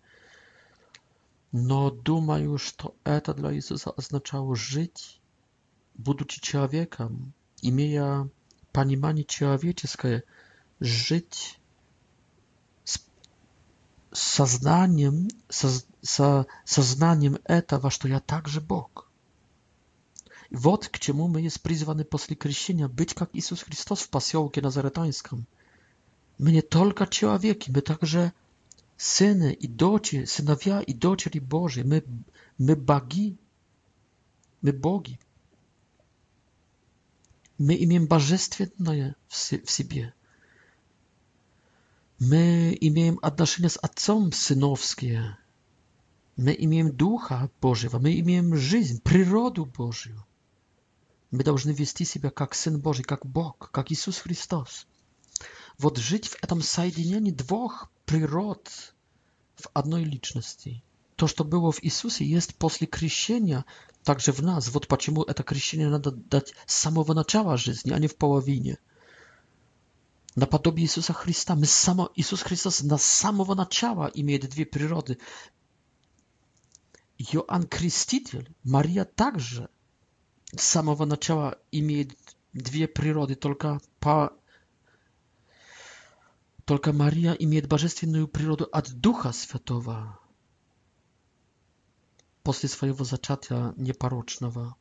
[1.52, 5.22] Но думаю, что это для Иисуса означало жить,
[5.94, 8.28] будучи человеком, имея
[8.70, 10.22] понимание человеческое,
[10.80, 11.58] жить
[12.84, 13.00] с
[14.12, 15.68] сознанием, со,
[16.02, 19.07] со, сознанием этого, что я также Бог.
[20.50, 25.46] Вот к чему мы есть призваны после крещения быть, как Иисус Христос в поселке Назаретанском.
[26.38, 28.32] Мы не только человеки, мы также
[28.96, 31.82] сыны и дочери, сыновья и дочери Божьи.
[31.82, 32.02] Мы,
[32.56, 33.36] мы боги.
[34.62, 35.20] Мы боги.
[37.58, 40.14] Мы имеем божественное в себе.
[42.20, 45.36] Мы имеем отношения с Отцом сыновские.
[46.36, 50.24] Мы имеем Духа Божьего, мы имеем жизнь, природу Божью.
[51.30, 54.86] Мы должны вести себя как Сын Божий, как Бог, как Иисус Христос.
[55.76, 58.68] Вот жить в этом соединении двух природ
[59.56, 60.82] в одной личности.
[61.16, 63.64] То, что было в Иисусе, есть после крещения
[64.04, 64.68] также в нас.
[64.68, 68.78] Вот почему это крещение надо дать с самого начала жизни, а не в половине.
[70.36, 71.54] На Наподобие Иисуса Христа.
[71.56, 75.18] Мы само, Иисус Христос на самого начала имеет две природы.
[77.18, 79.68] Иоанн Креститель, Мария также–
[80.56, 82.16] с самого начала имеет
[82.52, 84.32] две природы, только по
[86.64, 90.20] только Мария имеет божественную природу от Духа Святого
[92.42, 94.76] после своего зачатия непорочного.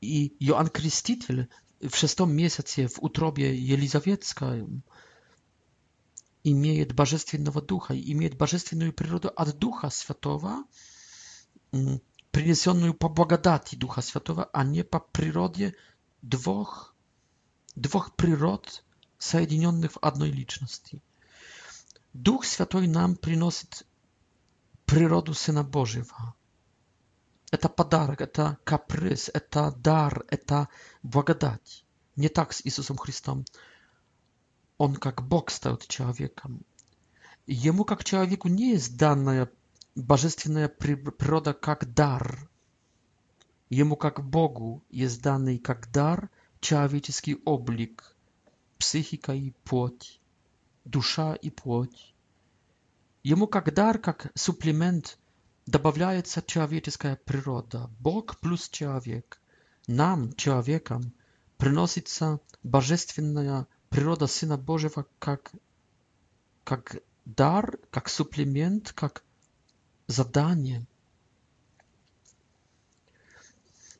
[0.00, 1.48] И Иоанн Креститель
[1.80, 4.66] в шестом месяце в утробе Елизаветской
[6.42, 10.64] имеет божественного духа, имеет божественную природу от Духа Святого,
[12.32, 15.72] przyniesioną po błagadati Ducha Świętego, a nie po przyrodzie
[16.22, 16.92] dwóch,
[17.76, 18.84] dwóch przyrod
[19.18, 20.98] zjednoczonych w jednej liczności.
[22.14, 23.66] Duch Święty nam przynosi
[24.86, 26.32] przyrodę Syna Bożego.
[27.60, 30.66] To podarek, to kaprys, to dar, to
[31.04, 31.84] błagadać.
[32.16, 33.44] Nie tak z Jezusem Chrystusem.
[34.78, 36.58] On jak Bóg stał człowiekiem.
[37.48, 39.32] Jemu jak człowieku nie jest dana
[39.94, 42.48] божественная природа как дар.
[43.68, 48.16] Ему как Богу есть данный как дар человеческий облик,
[48.78, 50.20] психика и плоть,
[50.84, 52.14] душа и плоть.
[53.22, 55.18] Ему как дар, как суплемент
[55.66, 59.40] добавляется человеческая природа, Бог плюс человек.
[59.88, 61.12] Нам, человекам,
[61.58, 65.50] приносится божественная природа Сына Божьего как,
[66.64, 69.22] как дар, как суплемент, как
[70.06, 70.86] zadaniem.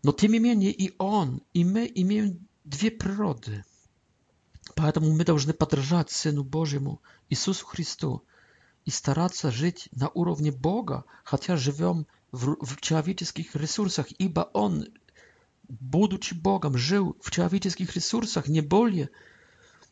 [0.02, 3.64] Но тем не менее и он, и мы имеем две природы.
[4.74, 8.24] Поэтому мы должны подражать Сыну Божьему, Иисусу Христу,
[8.84, 14.86] и стараться жить на уровне Бога, хотя живем в, в человеческих ресурсах, ибо Он,
[15.68, 19.10] будучи Богом, жил в человеческих ресурсах не более,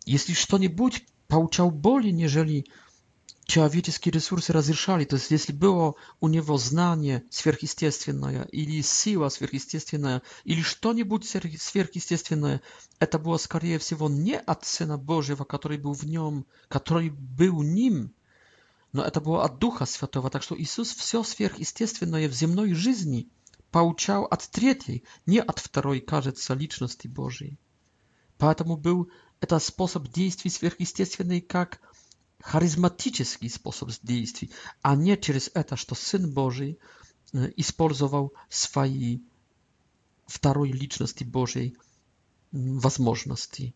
[0.07, 2.67] если что-нибудь получал более, нежели
[3.51, 5.05] человеческие ресурсы разрешали.
[5.05, 12.63] То есть если было у него знание сверхъестественное или сила сверхъестественная или что-нибудь сверхъестественное,
[13.01, 18.15] это было скорее всего не от Сына Божьего, который был в нем, который был ним,
[18.93, 20.31] но это было от Духа Святого.
[20.31, 23.29] Так что Иисус все сверхъестественное в земной жизни
[23.73, 27.59] получал от третьей, не от второй, кажется, личности Божьей.
[28.39, 29.11] Поэтому был
[29.41, 31.81] это способ действий сверхъестественный как
[32.43, 36.75] charyzmatyczny sposób działania, a nie przez to, że Syn Boży
[37.35, 39.21] e, i wykorzystywał swojej
[40.43, 41.73] drugiej liczności Bożej
[42.99, 43.73] możliwości.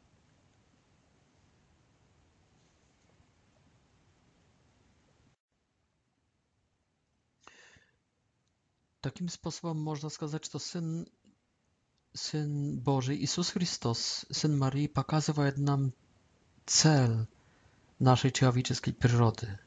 [9.01, 11.05] Takim sposobem można сказать, że Syn,
[12.17, 15.93] Syn Boży, Jezus Chrystus, Syn Marii, pokazywał nam
[16.67, 17.27] cel,
[18.05, 19.59] naszej человеческой природы.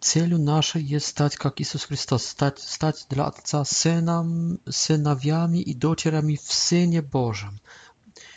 [0.00, 6.36] Целью нашей есть стать, как Иисус Христос, стать, стать для Отца сыном, сыновьями и дочерями
[6.36, 7.60] в Сыне Божьем,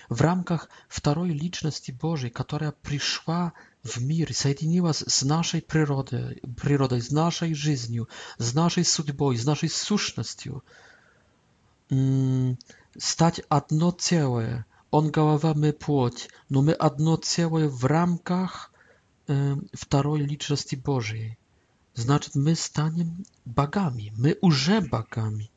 [0.10, 7.12] в рамках второй личности Божьей, которая пришла в мир, соединилась с нашей природой, природой, с
[7.12, 10.64] нашей жизнью, с нашей судьбой, с нашей сущностью,
[12.98, 18.72] стать одно целое– он головами плоть, но мы одно целое в рамках
[19.28, 21.38] э, второй личности Божией.
[21.94, 25.52] Значит, мы станем богами, мы уже богами.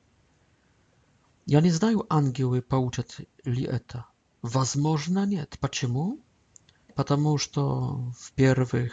[1.47, 4.07] Я не знаю, ангелы получат ли это.
[4.43, 5.57] Возможно, нет.
[5.61, 6.19] Почему?
[6.95, 8.93] Потому что, в-первых,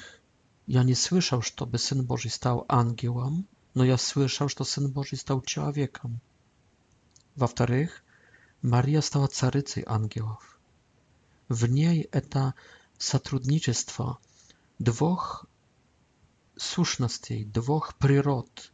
[0.67, 5.41] я не слышал, чтобы Сын Божий стал ангелом, но я слышал, что Сын Божий стал
[5.41, 6.19] человеком.
[7.35, 8.03] Во-вторых,
[8.63, 10.57] Мария стала царицей ангелов.
[11.47, 12.53] В ней это
[12.97, 14.19] сотрудничество
[14.79, 15.45] двух
[16.57, 18.71] сущностей, двух природ,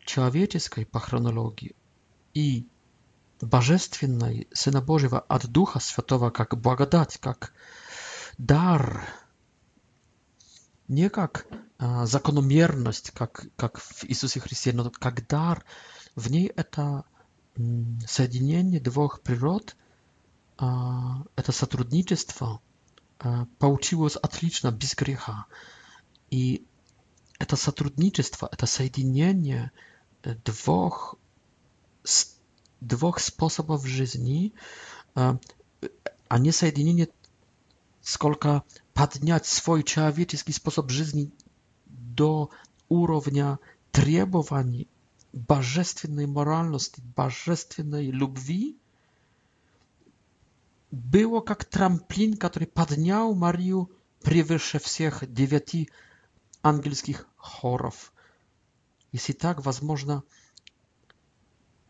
[0.00, 1.74] человеческой по хронологии
[2.34, 2.66] и
[3.40, 7.52] божественной Сына Божьего от Духа Святого как благодать, как
[8.38, 9.06] дар,
[10.88, 11.46] не как
[11.78, 15.64] а, закономерность, как, как в Иисусе Христе, но как дар.
[16.16, 17.04] В ней это
[18.06, 19.76] соединение двух природ,
[20.56, 22.60] это сотрудничество,
[23.58, 25.46] получилось отлично, без греха.
[26.30, 26.64] И
[27.38, 29.70] это сотрудничество, это соединение
[30.22, 31.16] двух,
[32.80, 34.52] двух способов жизни,
[35.14, 37.08] а не соединение,
[38.02, 41.30] сколько поднять свой человеческий способ жизни
[41.86, 42.50] до
[42.88, 43.58] уровня
[43.92, 44.88] требований
[45.36, 48.78] божественной моральности, божественной любви
[50.90, 53.90] было как трамплин, который поднял Марию
[54.22, 55.90] превыше всех девяти
[56.62, 58.14] ангельских хоров.
[59.12, 60.22] Если так, возможно,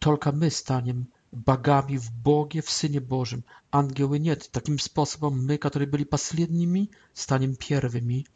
[0.00, 3.44] только мы станем богами в Боге, в Сыне Божьем.
[3.70, 4.48] Ангелы нет.
[4.50, 8.26] Таким способом мы, которые были последними, станем первыми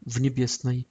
[0.00, 0.88] в небесной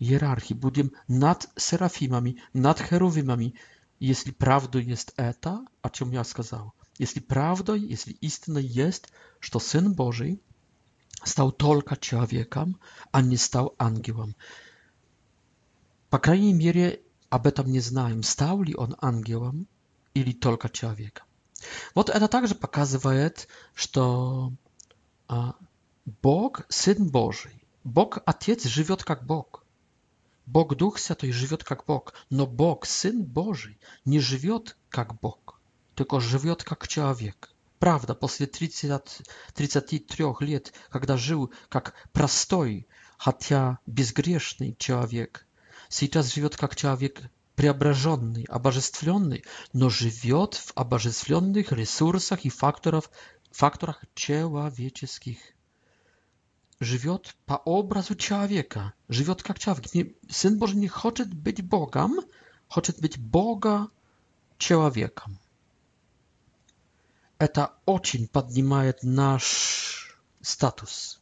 [0.00, 3.52] hierarchii, będziemy nad serafimami, nad cherowimami.
[4.00, 6.68] Jeśli prawdą jest eta, a czym ja сказал,
[6.98, 9.08] jeśli prawdą, jeśli istne jest,
[9.40, 10.36] że Syn Boży
[11.24, 12.74] stał tylko człowiekiem,
[13.12, 14.32] a nie stał angiełem.
[16.10, 16.96] Po krajnej mierze,
[17.30, 19.66] aby tam nie znałem, stał li on angiełem,
[20.14, 21.26] ili tylko człowiekiem.
[21.94, 23.30] Вот eta także pokazuje,
[23.76, 23.88] że
[26.22, 27.50] Bóg, Syn Boży,
[27.84, 29.65] Bóg, Ojciec, żyje jak Bóg.
[30.46, 35.60] Бог Дух Святой живет как Бог, но Бог, Сын Божий, не живет как Бог,
[35.96, 37.50] только живет как человек.
[37.80, 39.22] Правда, после 30,
[39.54, 40.06] 33
[40.40, 42.86] лет, когда жил как простой,
[43.18, 45.44] хотя безгрешный человек,
[45.88, 47.18] сейчас живет как человек
[47.56, 53.10] преображенный, обожествленный, но живет в обожествленных ресурсах и факторов,
[53.50, 55.38] факторах человеческих
[56.80, 62.16] żywiot pa obrazu ciała wieka żywiot jak wieka Syn Boży nie chce być Bogam,
[62.78, 63.86] chce być Boga
[64.58, 65.36] ciała człowiekiem.
[67.52, 71.18] To ocień podnosi nasz status.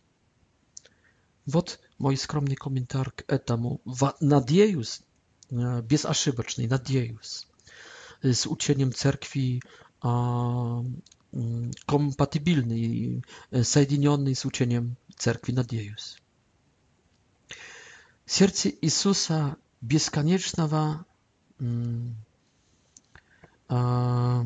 [1.46, 3.80] wot Вот мой скромный комментарий к этому.
[4.20, 5.02] Надеюсь,
[5.50, 6.68] безошибочный,
[8.34, 9.62] z ucieniem cerkwi
[10.00, 10.08] a
[11.86, 13.22] kompatybilny i
[13.62, 16.18] соединенный с учением Церкви, надеюсь.
[18.26, 21.04] Сердце Иисуса бесконечного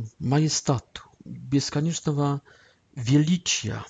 [0.08, 2.42] маестату, бесконечного
[2.94, 3.84] величия.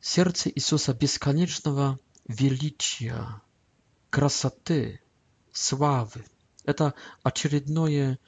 [0.00, 1.98] Сердце Иисуса бесконечного
[2.28, 3.40] величия,
[4.10, 5.00] красоты,
[5.52, 6.24] славы.
[6.64, 8.18] Это очередное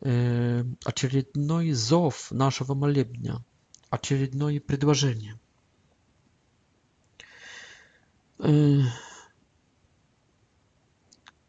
[0.00, 3.42] очередной зов нашего молебня,
[3.90, 5.38] очередное предложение.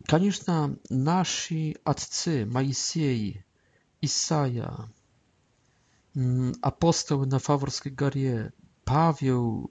[0.05, 3.43] Конечно, наши отцы Моисей,
[3.99, 4.89] Исаия,
[6.61, 8.53] апостолы на Фаворской горе,
[8.85, 9.69] Павел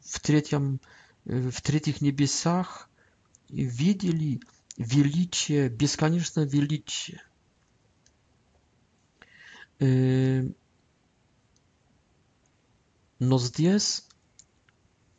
[0.00, 0.80] в, третьем,
[1.26, 2.88] в третьих небесах
[3.50, 4.40] видели
[4.78, 7.20] величие, бесконечное величие
[9.80, 10.46] Но
[13.38, 14.04] здесь,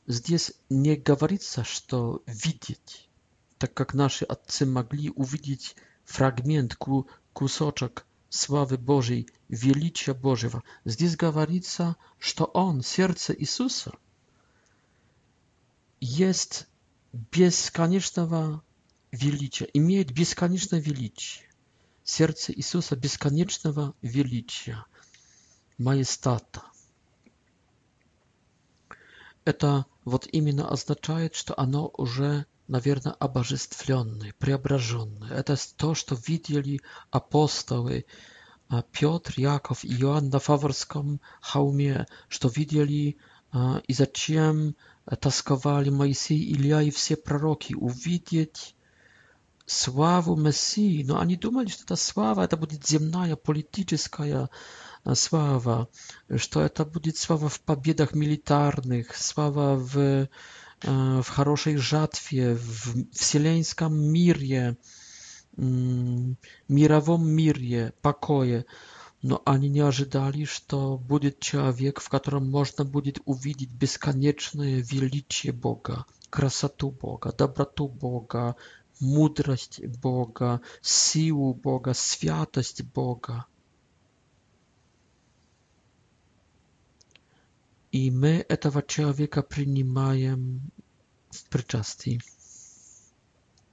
[0.05, 3.09] здесь не говорится, что видеть,
[3.57, 6.78] так как наши отцы могли увидеть фрагмент,
[7.34, 10.64] кусочек славы Божьей, величия Божьего.
[10.86, 13.91] Здесь говорится, что Он, сердце Иисуса,
[15.99, 16.68] есть
[17.32, 18.64] бесконечного
[19.12, 21.47] величия, имеет бесконечное величие.
[22.12, 24.86] сердце Иисуса бесконечного величия,
[25.80, 26.62] майстата.
[29.45, 35.32] Это вот именно означает, что оно уже, наверное, обожествленное, преображенное.
[35.32, 36.82] Это то, что видели
[37.12, 38.03] апостолы
[38.68, 43.16] а, Петр, Яков и Иоанн на Фаворском холме, что видели
[43.53, 44.76] а, и зачем
[45.22, 48.76] тосковали Моисей, Илья и все пророки, увидеть
[49.72, 54.49] славу Мессии, но они думали, что эта слава, это будет земная, политическая
[55.13, 55.88] слава,
[56.38, 60.28] что это будет слава в победах милитарных, слава в,
[60.84, 64.78] в хорошей жатве, в вселенском мире,
[65.57, 68.65] мировом мире, покое.
[69.24, 76.05] Но они не ожидали, что будет человек, в котором можно будет увидеть бесконечное величие Бога,
[76.32, 78.55] красоту Бога, доброту Бога,
[79.02, 83.43] mądrość Boga, siłę Boga, świętość Boga.
[87.91, 90.60] I my tego człowieka przyjmujemy
[91.34, 92.20] w przyczastii.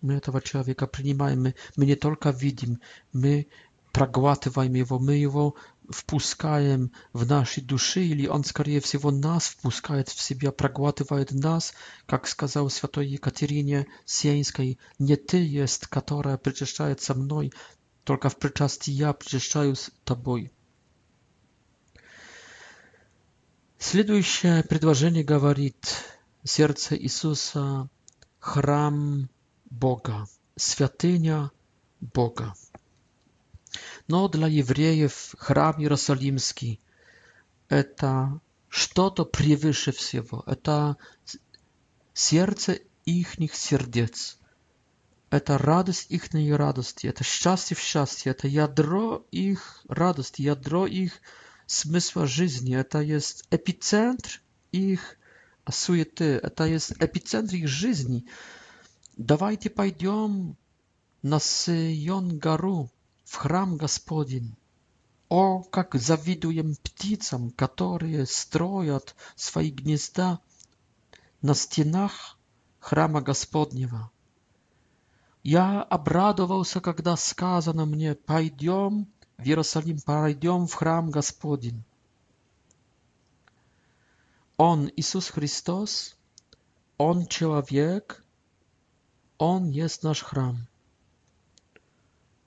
[0.02, 2.76] My tego człowieka przyjmujemy, my nie tylko widzimy,
[3.14, 3.44] my
[3.92, 5.52] pragłatywajmy Jego, my Jego
[5.90, 11.74] впускаем в наши души, или Он, скорее всего, нас впускает в себя, проглатывает нас,
[12.06, 17.52] как сказал святой Екатерине Сиенской, «Не ты есть, которая причащается мной,
[18.04, 20.52] только в причастии я причащаюсь тобой».
[23.78, 25.76] Следующее предложение говорит
[26.44, 27.88] «Сердце Иисуса–
[28.40, 29.28] храм
[29.70, 30.26] Бога,
[30.56, 31.50] святыня
[32.00, 32.54] Бога».
[34.08, 36.80] но для евреев храм Иерусалимский–
[37.68, 40.42] это что-то превыше всего.
[40.46, 40.96] Это
[42.14, 44.38] сердце ихних сердец.
[45.28, 51.20] Это радость их радости, это счастье в счастье, это ядро их радости, ядро их
[51.66, 52.74] смысла жизни.
[52.74, 54.40] Это есть эпицентр
[54.72, 55.18] их
[55.70, 58.24] суеты, это есть эпицентр их жизни.
[59.18, 60.56] Давайте пойдем
[61.22, 62.90] на Сион гору,
[63.28, 64.56] в храм Господень.
[65.28, 70.38] О, как завидуем птицам, которые строят свои гнезда
[71.42, 72.38] на стенах
[72.80, 74.10] храма Господнего.
[75.42, 79.06] Я обрадовался, когда сказано мне, пойдем
[79.36, 81.84] в Иерусалим, пойдем в храм Господень.
[84.56, 86.16] Он Иисус Христос,
[86.96, 88.24] Он человек,
[89.36, 90.66] Он есть наш храм.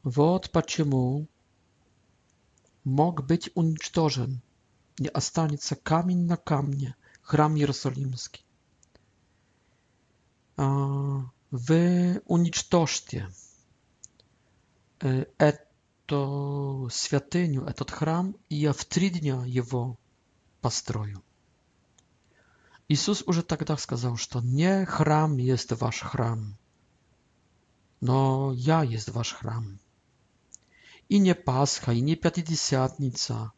[0.03, 1.27] Вот почему
[2.83, 4.41] мог быть уничтожен,
[4.97, 8.43] не останется камень на камне, храм Иерусалимский.
[10.57, 13.29] Вы уничтожьте
[14.99, 19.99] эту святыню, этот храм, и я в три дня его
[20.61, 21.21] построю.
[22.87, 26.57] Иисус уже тогда сказал, что не храм есть ваш храм,
[28.01, 29.79] но я есть ваш храм
[31.11, 33.51] i nie Pascha, i nie Pięćdziesiątnica,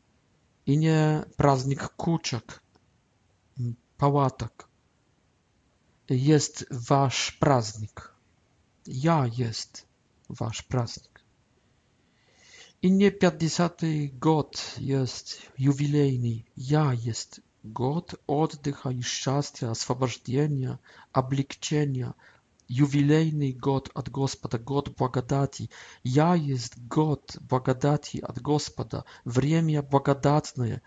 [0.66, 2.60] i nie praznik kuczek,
[3.98, 4.68] pałatak.
[6.10, 8.12] Jest wasz praznik.
[8.88, 9.86] Ja jest
[10.30, 11.20] wasz praznik.
[12.82, 13.82] I nie 50
[14.20, 16.44] god jest jubilejny.
[16.58, 20.78] Ja jest god oddycha i szczęścia, oswobodzenia,
[21.14, 22.12] облегчения,
[22.80, 25.68] jubilejny God od Gospoda, God błagadati.
[26.06, 30.80] Ja jest God błagadati od Gospoda, wremia błagadatne.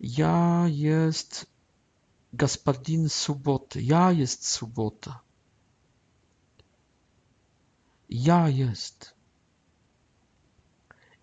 [0.00, 1.46] Ja jest
[2.32, 5.20] gospodin soboty, ja jest sobota.
[8.10, 9.15] Ja jest.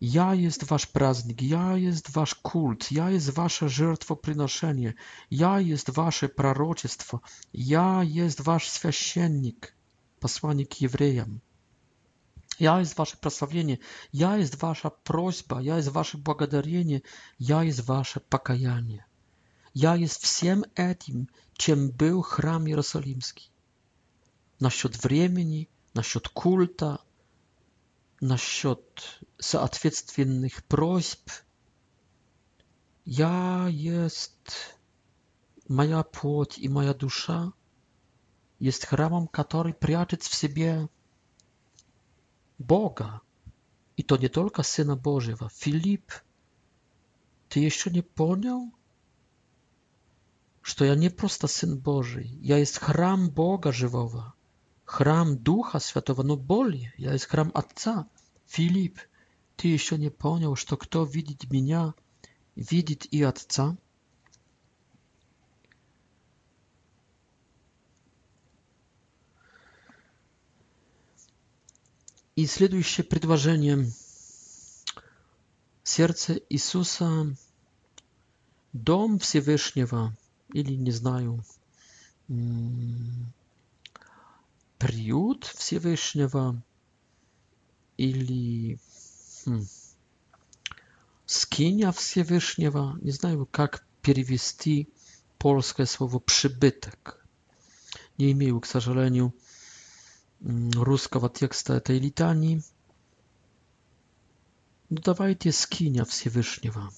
[0.04, 4.94] Ja jest wasz praznik, ja jest wasz kult, ja jest wasze żertwoprynoszenie,
[5.32, 7.20] ja jest wasze prarocieństwo,
[7.54, 9.76] ja jest wasz świecennik,
[10.20, 11.40] posłanik Jewrejem.
[12.60, 13.78] Ja jest wasze prosławienie,
[14.14, 17.02] ja jest wasza prośba, ja jest wasze błagadarienie,
[17.40, 19.04] ja jest wasze pokajanie.
[19.76, 21.28] Ja jest wsiem etim,
[21.58, 23.50] czym był chram jerozolimski.
[24.62, 24.70] Na
[25.04, 26.02] wremieni, na
[26.34, 26.98] kulta,
[28.24, 31.30] насчет соответственных просьб.
[33.04, 34.78] Я есть
[35.68, 37.52] моя плоть и моя душа,
[38.60, 40.88] есть храмом, который прячет в себе
[42.58, 43.20] Бога.
[43.98, 45.50] И то не только Сына Божьего.
[45.54, 46.14] Филипп,
[47.50, 48.72] ты еще не понял,
[50.62, 54.34] что я не просто Сын Божий, я есть храм Бога Живого,
[54.86, 58.08] храм Духа Святого, но более, я есть храм Отца.
[58.54, 59.00] Филипп,
[59.56, 61.96] ты еще не понял, что кто видит меня,
[62.56, 63.76] видит и Отца?
[72.36, 73.88] И следующее предложение.
[75.84, 77.36] Сердце Иисуса–
[78.72, 80.16] дом Всевышнего,
[80.54, 81.44] или не знаю,
[84.78, 86.62] приют Всевышнего–
[87.98, 88.80] или
[89.46, 89.62] хм,
[91.28, 94.90] скиния Всевышнего, не знаю, как перевести
[95.38, 97.20] польское слово «прибыток».
[98.18, 99.34] Не имею, к сожалению,
[100.42, 102.62] русского текста этой литании.
[104.90, 106.92] Ну, давайте скиния Всевышнего.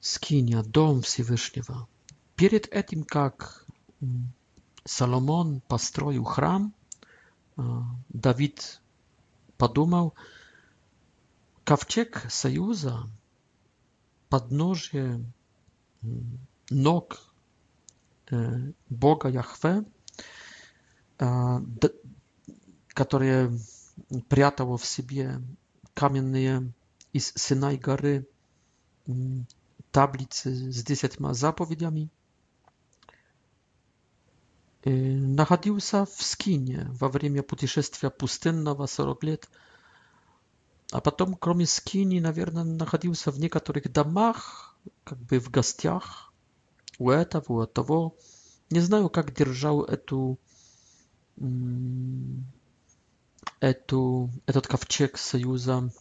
[0.00, 1.88] Скиния, дом Всевышнего.
[2.36, 3.66] Перед этим, как
[4.84, 6.74] Соломон построил храм,
[8.10, 8.80] Dawid
[9.58, 10.12] podumał,
[11.64, 13.06] kawciek sojuza,
[14.28, 15.18] podnóżie
[16.70, 17.32] nog
[18.32, 19.82] e, Boga Jahwe,
[22.94, 23.50] który
[24.28, 25.40] prятał w sobie
[25.94, 26.62] kamienne
[27.18, 28.24] z Synaj Gary
[29.92, 32.08] tablicy z 10 zapowiedziami,
[34.82, 39.48] Э, находился в Скине во время путешествия пустынного 40 лет.
[40.90, 44.74] А потом, кроме Скини, наверное, находился в некоторых домах,
[45.04, 46.32] как бы в гостях
[46.98, 48.16] у этого, у того.
[48.70, 50.38] Не знаю, как держал эту,
[53.60, 55.92] эту, этот ковчег союза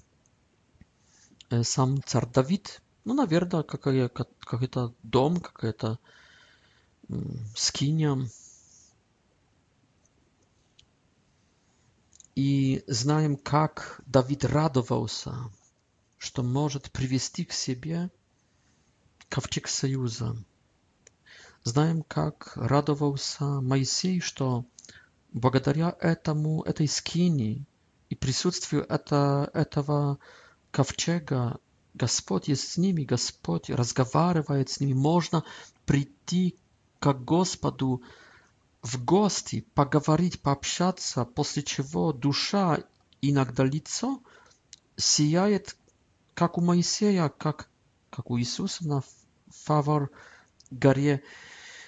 [1.49, 2.81] э, сам царь Давид.
[3.03, 5.99] Ну, наверное, какая, как, как это дом, какая-то
[7.55, 8.27] скиня.
[12.39, 15.35] И знаем, как Давид радовался,
[16.17, 18.09] что может привести к себе
[19.27, 20.37] ковчег союза.
[21.65, 24.65] Знаем, как радовался Моисей, что
[25.33, 27.65] благодаря этому, этой скине
[28.09, 30.17] и присутствию это, этого
[30.71, 31.59] ковчега
[31.93, 34.93] Господь есть с ними, Господь разговаривает с ними.
[34.93, 35.43] Можно
[35.85, 36.55] прийти
[36.99, 38.01] к Господу,
[38.81, 42.79] в гости, поговорить, пообщаться, после чего душа,
[43.21, 44.21] иногда лицо,
[44.95, 45.75] сияет,
[46.33, 47.69] как у Моисея, как,
[48.09, 49.03] как у Иисуса на
[49.63, 50.11] Фавор
[50.71, 51.23] горе,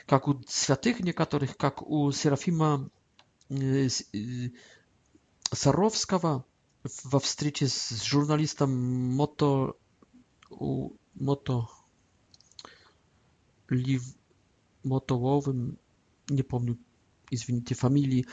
[0.06, 2.89] как у святых некоторых, как у Серафима
[5.52, 6.46] Саровского
[7.04, 9.76] во встрече с журналистом Мото,
[10.50, 11.70] Мото
[13.70, 14.04] Лив,
[14.84, 15.78] Мотовым
[16.32, 16.78] не помню,
[17.30, 18.26] извините, фамилии,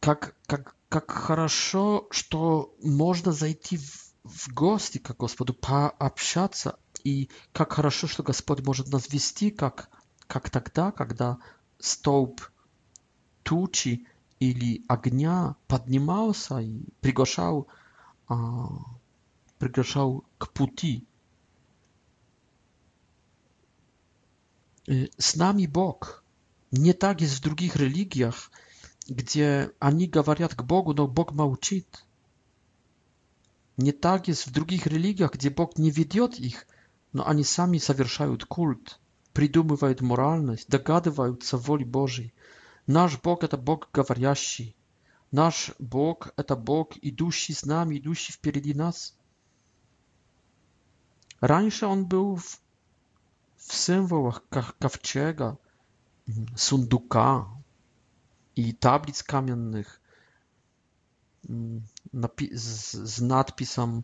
[0.00, 7.72] как, как, как хорошо, что можно зайти в, в гости к Господу, пообщаться, и как
[7.72, 9.88] хорошо, что Господь может нас вести, как,
[10.26, 11.38] как тогда, когда
[11.78, 12.40] столб
[13.42, 14.06] тучи
[14.40, 17.68] или огня поднимался и приглашал,
[18.28, 18.68] а,
[19.58, 21.06] приглашал к пути,
[24.88, 26.22] Y, z nami Bóg.
[26.72, 28.50] Nie tak jest w drugich religiach,
[29.08, 31.84] gdzie ani gawariat k Bogu, no Bóg ma uczyć.
[33.78, 36.66] Nie tak jest w drugich religiach, gdzie Bóg nie wiedzie ich,
[37.14, 38.98] no ani sami zawierzają kult,
[39.34, 42.32] przydumywają moralność, dogadywają co woli Bożej.
[42.88, 44.74] Nasz Bóg to Bóg gawariaści.
[45.32, 49.16] Nasz Bóg to Bóg i idущий z nami, idущий w nas.
[51.40, 52.38] Раньше on był
[53.56, 54.40] w symbolach
[54.80, 55.56] kawczega,
[56.28, 56.46] mhm.
[56.56, 57.48] sunduka
[58.56, 60.00] i tablic kamiennych
[61.50, 61.82] mm,
[62.52, 64.02] z nadpisem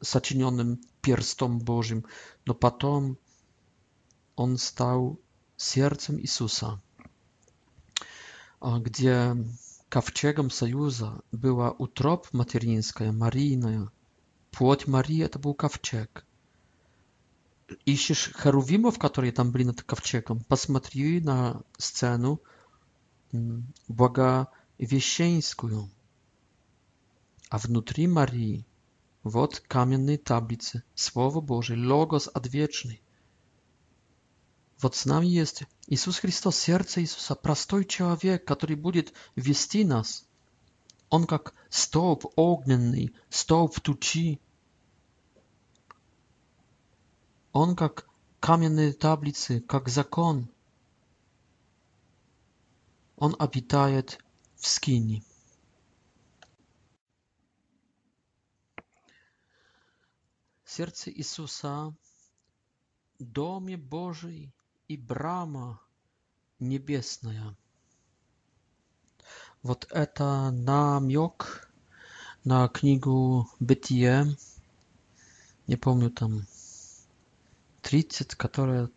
[0.00, 2.02] zacienionym mm, pierstom Bożym,
[2.46, 3.16] no potem
[4.36, 5.16] on stał
[5.56, 6.78] sercem Jezusa,
[8.82, 9.36] gdzie
[9.90, 13.86] ковчегом союза była утроп материнская, Марийная.
[14.50, 16.24] płot Марии– to był ковчег.
[17.84, 22.40] ищешь Харувимов, которые там, блин, это ковчегом, посмотри на сцену
[23.88, 25.90] Благовещенскую.
[27.48, 28.64] А внутри Марии
[29.22, 33.02] вот каменные таблицы, Слово Божие, Логос Отвечный.
[34.80, 40.24] Вот с нами есть Иисус Христос, сердце Иисуса, простой человек, который будет вести нас.
[41.08, 44.40] Он как столб огненный, столб тучи,
[47.62, 48.06] Он как
[48.38, 50.46] каменные таблицы, как закон.
[53.16, 54.18] Он обитает
[54.56, 55.22] в скине.
[60.66, 61.94] Сердце Иисуса,
[63.18, 64.52] Доме Божий
[64.88, 65.80] и Брама
[66.58, 67.56] Небесная.
[69.62, 71.72] Вот это намек
[72.44, 74.36] на книгу Бытие.
[75.66, 76.42] Не помню там
[77.86, 78.90] тридцать которая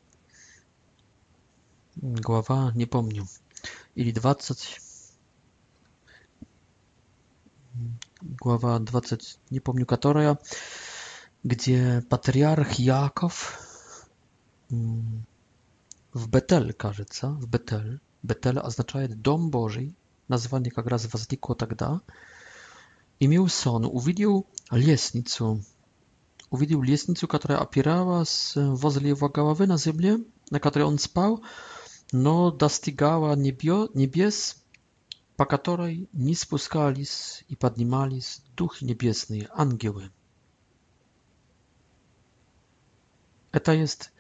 [1.96, 3.26] глава не помню
[3.94, 4.80] или двадцать
[8.22, 10.40] глава 20, не помню которая,
[11.44, 14.06] где патриарх Яков
[14.70, 15.24] в
[16.30, 19.96] Бетель, кажется, в Бетель, Бетель означает «дом Божий»,
[20.28, 22.02] название как раз возникло тогда,
[23.20, 25.64] имел сон, увидел лестницу,
[26.50, 30.18] увидел лестницу, которая опиралась возле его головы на земле,
[30.50, 31.44] на которой он спал,
[32.12, 34.64] но достигала небе, небес,
[35.38, 40.12] по которой не спускались и поднимались духи небесные, ангелы.
[43.52, 44.12] Это есть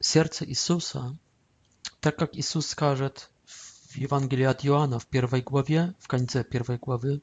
[0.00, 1.16] сердце Иисуса,
[2.00, 7.20] так как Иисус скажет в Евангелии от Иоанна в первой главе, в конце первой главы,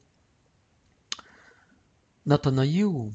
[2.24, 3.12] Натанаилу,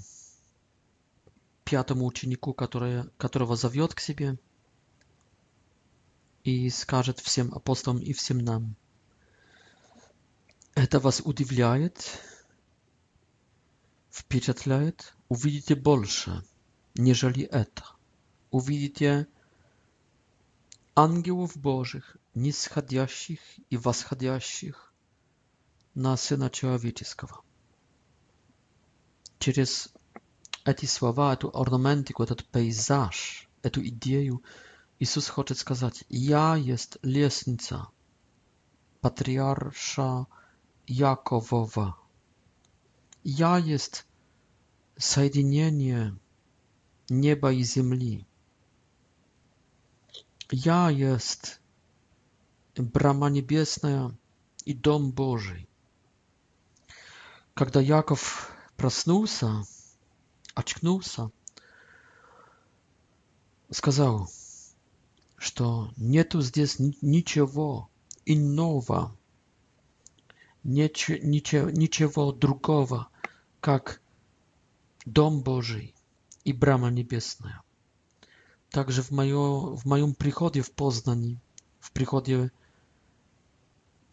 [1.66, 4.38] пятому ученику, которое, которого зовет к себе,
[6.44, 8.76] и скажет всем апостолам и всем нам.
[10.76, 12.20] Это вас удивляет,
[14.12, 16.44] впечатляет, увидите больше,
[16.94, 17.84] нежели это.
[18.52, 19.28] Увидите
[20.94, 23.40] ангелов Божьих, нисходящих
[23.72, 24.94] и восходящих
[25.96, 27.44] на Сына Человеческого.
[29.40, 29.92] Через
[30.66, 34.42] эти слова, эту орнаментику, этот пейзаж, эту идею,
[35.00, 37.88] Иисус хочет сказать, «Я есть лестница
[39.02, 40.26] патриарша
[40.88, 41.98] Яковова.
[43.24, 44.06] Я есть
[44.98, 46.18] соединение
[47.10, 48.26] неба и земли.
[50.50, 51.60] Я есть
[52.78, 54.18] брама небесная
[54.64, 55.70] и дом Божий».
[57.54, 59.64] Когда Яков проснулся,
[60.56, 61.30] очнулся,
[63.70, 64.30] сказал,
[65.38, 67.90] что нету здесь ничего
[68.26, 69.16] иного,
[70.64, 73.10] нич ничего, ничего другого,
[73.60, 74.02] как
[75.06, 75.94] Дом Божий
[76.46, 77.62] и Брама Небесная.
[78.72, 81.40] Также в, мое, в моем приходе в Познании,
[81.80, 82.52] в приходе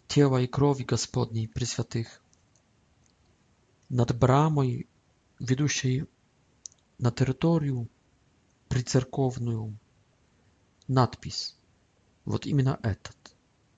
[0.09, 2.21] тела и крови Господней Пресвятых,
[3.89, 4.87] над Брамой,
[5.39, 6.07] ведущей
[7.03, 7.89] на территорию
[8.69, 9.77] прицерковную
[10.87, 11.57] надпись.
[12.25, 13.17] Вот именно этот.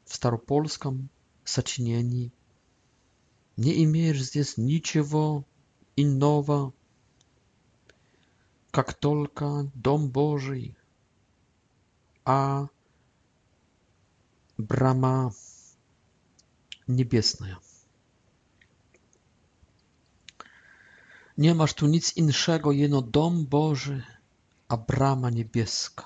[0.05, 1.09] В старопольском
[1.43, 2.31] сочинении.
[3.57, 5.43] Не имеешь здесь ничего
[5.97, 6.75] иного,
[8.71, 10.77] как только Дом Божий,
[12.27, 12.67] а
[14.59, 15.33] Брама
[16.87, 17.59] Небесная.
[21.39, 24.03] Nie masz tu nic inszego jeno dom Boży,
[24.69, 26.05] a brama niebieska.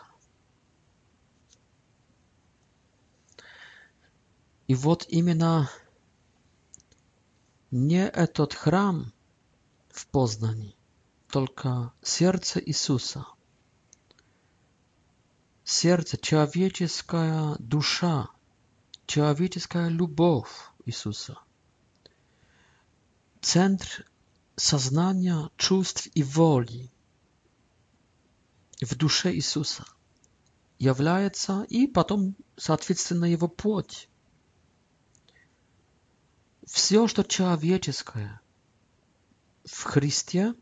[4.68, 5.70] И вот именно
[7.70, 9.12] не этот храм
[9.90, 10.76] в Познании,
[11.30, 13.24] только сердце Иисуса.
[15.64, 18.28] Сердце, человеческая душа,
[19.06, 20.52] человеческая любовь
[20.84, 21.36] Иисуса.
[23.40, 24.04] Центр
[24.58, 26.90] soznania, czувств и воли
[28.80, 29.84] в душе Иисуса
[30.78, 34.08] является и потом, соответственно, его плоть.
[36.66, 38.40] Все, что человеческое
[39.64, 40.54] в Христе,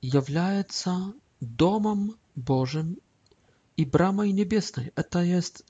[0.00, 2.98] является домом Божьим
[3.76, 4.92] и брамой небесной.
[4.94, 5.64] Это есть,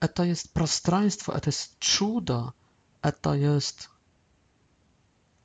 [0.00, 2.52] это есть пространство, это есть чудо,
[3.00, 3.88] это есть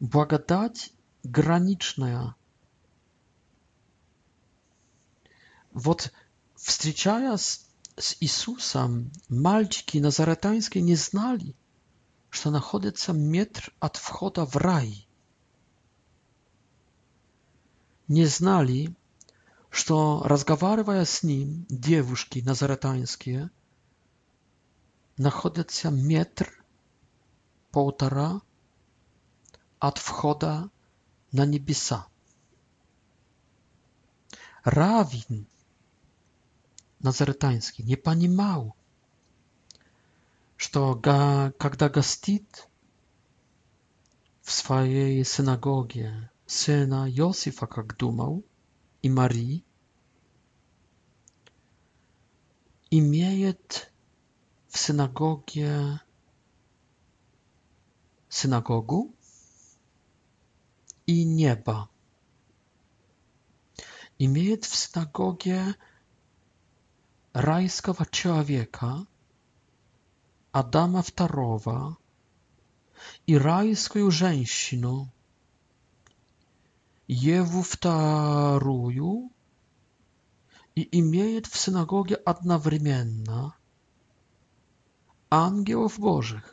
[0.04, 0.92] Благодать
[1.24, 2.36] граничная.
[5.72, 6.12] Вот
[6.56, 11.56] встречая с, с Иисусом, мальчики назаретанские не знали,
[12.32, 15.08] что находятся метр от входа в рай.
[18.10, 18.94] Не знали,
[19.70, 23.50] что, разговаривая с ним, девушки назаретанские
[25.16, 26.62] находятся метр,
[27.72, 28.42] полтора
[29.84, 30.70] от входа
[31.34, 32.08] на небеса.
[34.66, 35.46] Равин
[37.02, 38.78] Назаретанский не понимал,
[40.56, 42.70] что когда гостит
[44.42, 48.42] в своей синагоге сына Иосифа, как думал,
[49.02, 49.66] и Марии,
[52.90, 53.92] имеет
[54.70, 56.00] в синагоге
[58.30, 59.14] синагогу,
[61.08, 61.88] i nieba.
[64.20, 65.74] I mieć w synagogie
[67.34, 69.02] rajskiego wieka,
[70.54, 71.96] Adama wtarowa
[73.28, 75.06] i rajską żeńszynę,
[77.08, 79.30] Jewu II
[80.76, 83.06] i imieć w synagogie jednocześnie
[85.32, 86.53] angielów bożych.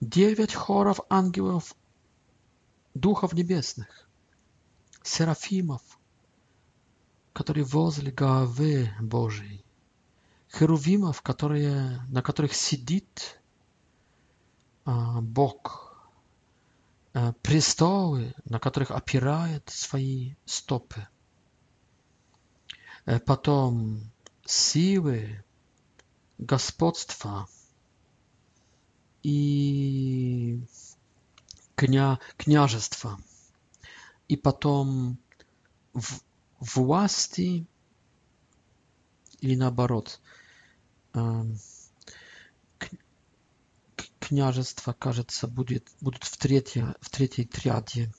[0.00, 1.74] девять хоров ангелов,
[2.94, 4.08] духов небесных,
[5.02, 5.82] серафимов,
[7.32, 9.64] которые возле головы Божией,
[10.52, 13.40] херувимов, которые, на которых сидит
[14.84, 15.92] а, Бог,
[17.14, 21.06] а, престолы, на которых опирает свои стопы.
[23.04, 24.10] А потом
[24.46, 25.44] силы
[26.38, 27.48] господства–
[29.22, 30.60] и
[31.76, 33.18] кня, княжества,
[34.28, 35.18] и потом
[35.92, 36.20] в
[36.60, 37.66] власти,
[39.40, 40.20] или наоборот,
[44.20, 48.12] княжество, кажется, будет, будет в, третье, в третьей триаде.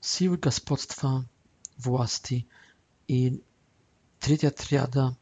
[0.00, 1.26] Силы господства,
[1.76, 2.46] власти
[3.08, 3.42] и
[4.20, 5.16] третья триада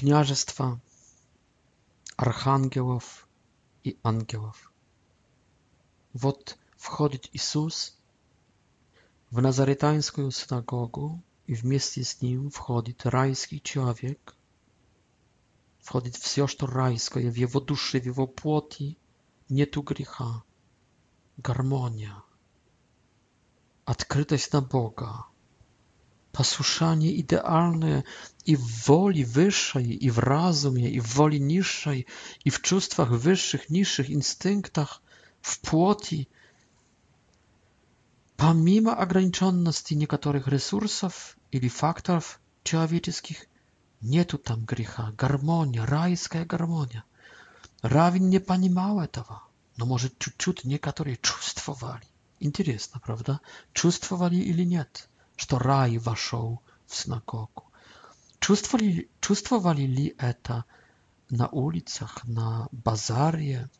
[0.00, 0.78] kniarzestwa,
[2.16, 3.28] archangelów
[3.88, 4.72] и ангелов.
[6.14, 7.98] Вот входит Иисус
[9.30, 14.34] в Назаретанскую синагогу, и вместе с ним входит райский человек,
[15.80, 18.96] входит все, что райское, в его душе, в его плоти,
[19.50, 20.42] нету греха,
[21.36, 22.14] гармония,
[23.84, 25.26] открытость на Бога,
[26.32, 28.02] posłuszanie idealne
[28.46, 32.04] i w woli wyższej, i w rozumie, i w woli niższej,
[32.44, 35.00] i w czustwach wyższych, niższych instynktach,
[35.42, 36.26] w płoti,
[38.36, 43.48] pomimo ograniczoności niektórych resursów ili faktorów człowieckich,
[44.02, 47.02] nie tu tam gricha, harmonia, rajska harmonia.
[47.82, 49.40] Rawin nie panimała tego,
[49.78, 52.06] no może ciut, ciut niektórzy czustwowali.
[52.40, 53.38] Interesna, prawda?
[53.72, 54.84] Czustwowali ili nie?
[55.40, 57.64] что рай вошел в синагогу.
[58.40, 60.66] Чувствовали, чувствовали ли это
[61.30, 63.70] на улицах, на базаре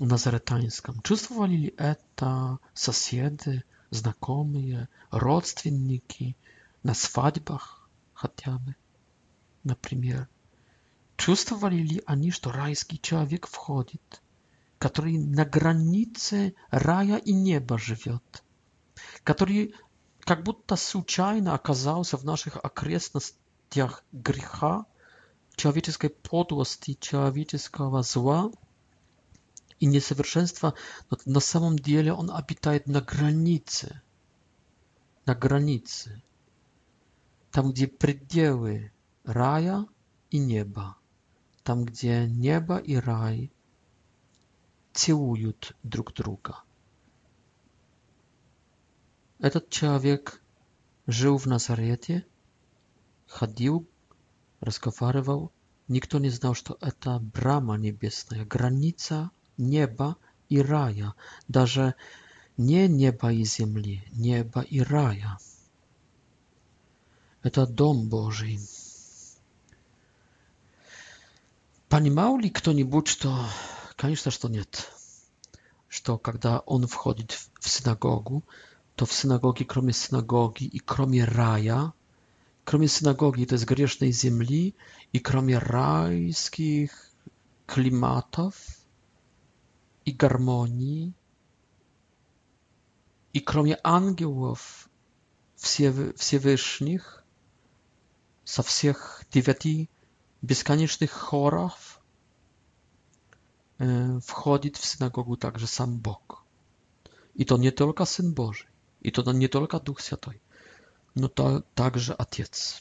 [0.00, 1.00] назаретанском?
[1.02, 6.36] Чувствовали ли это соседы, знакомые, родственники
[6.82, 8.74] на свадьбах хотя бы,
[9.62, 10.28] например?
[11.16, 14.20] Чувствовали ли они, что райский человек входит,
[14.80, 18.42] который на границе рая и неба живет,
[19.22, 19.76] который
[20.24, 24.86] как будто случайно оказался в наших окрестностях греха,
[25.56, 28.50] человеческой подлости, человеческого зла
[29.80, 30.74] и несовершенства,
[31.10, 34.00] но на самом деле он обитает на границе,
[35.26, 36.22] на границе,
[37.50, 38.92] там, где пределы
[39.24, 39.86] рая
[40.30, 40.96] и неба,
[41.64, 43.50] там, где небо и рай
[44.92, 46.62] целуют друг друга.
[49.42, 50.40] Этот человек
[51.08, 52.24] жил в Назарете,
[53.26, 53.88] ходил,
[54.60, 55.50] разговаривал.
[55.88, 60.16] Никто не знал, что это брама небесная, граница неба
[60.48, 61.14] и рая.
[61.48, 61.96] Даже
[62.56, 65.36] не неба и земли, неба и рая.
[67.42, 68.60] Это дом Божий.
[71.88, 73.36] Понимал ли кто-нибудь, что...
[73.96, 74.88] Конечно, что нет.
[75.88, 78.44] Что когда он входит в синагогу,
[79.02, 81.92] to w synagogi, kromie synagogi i kromie raja,
[82.64, 84.72] kromie synagogi, to jest grzesznej ziemi
[85.12, 87.10] i kromie rajskich
[87.66, 88.66] klimatów
[90.06, 91.12] i harmonii
[93.34, 94.88] i kromie aniołów
[95.62, 97.00] Всевышних
[98.44, 99.88] со wszystkich девяти
[100.44, 101.98] бесконечных chorów
[103.80, 106.44] e, wchodzi w synagogu także sam Bóg.
[107.36, 108.71] I to nie tylko Syn Boży.
[109.02, 110.40] И тогда не только Дух Святой,
[111.16, 112.80] но та, также Отец.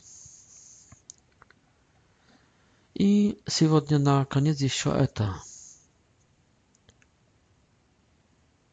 [2.93, 5.33] И сегодня наконец еще это.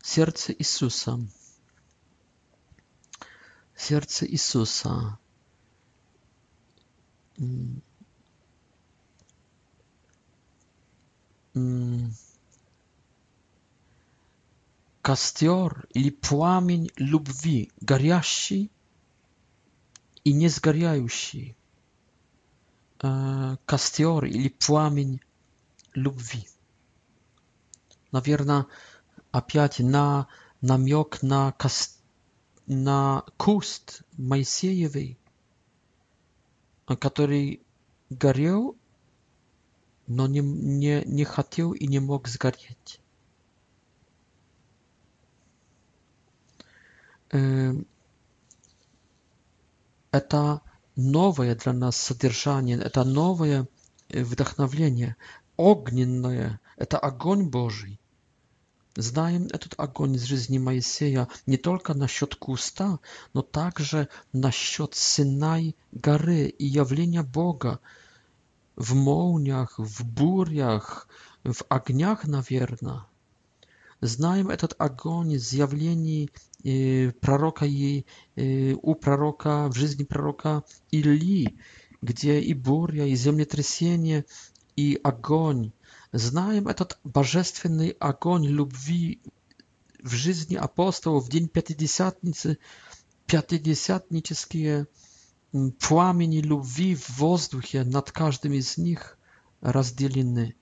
[0.03, 1.18] Сердце Иисуса.
[3.74, 5.18] Сердце Иисуса.
[11.55, 12.11] Mm
[15.09, 18.71] костер или пламень любви, горящий
[20.23, 21.57] и не сгоряющий.
[23.03, 25.23] Э, костер или пламень
[25.95, 26.47] любви.
[28.13, 28.67] Наверное,
[29.31, 30.27] опять на
[30.61, 32.03] намек на, кост...
[32.67, 35.17] на куст Моисеевый,
[36.87, 37.63] который
[38.11, 38.77] горел,
[40.07, 43.01] но не, не, не хотел и не мог сгореть.
[47.31, 47.85] это
[50.97, 53.68] новое для нас содержание, это новое
[54.09, 55.16] вдохновление,
[55.57, 58.01] огненное, это огонь Божий.
[58.97, 62.99] Знаем этот огонь из жизни Моисея не только насчет куста,
[63.33, 67.79] но также насчет Синай горы и явления Бога
[68.74, 71.07] в молниях, в бурях,
[71.45, 73.07] в огнях, наверное.
[74.01, 76.31] Знаем этот огонь из явлений
[77.21, 78.05] proroka i
[78.83, 81.59] у пророка, в жизни пророка Ильи,
[82.03, 84.25] где и буря, и землетрясение,
[84.77, 85.73] и огонь.
[86.13, 89.21] Знаем этот божественный огонь любви
[90.03, 92.59] в жизни апостолов в день Пятидесятницы,
[93.27, 94.87] пятидесятнические
[95.79, 99.19] пламени любви в воздухе над каждым из них
[99.61, 100.55] разделены.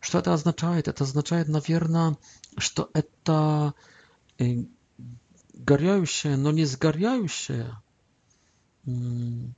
[0.00, 0.88] Что это означает?
[0.88, 2.16] Это означает, наверное,
[2.58, 3.74] что это
[4.40, 4.64] Y,
[5.54, 7.76] garjają się, no nie zgarjają się.
[8.88, 9.52] Mm,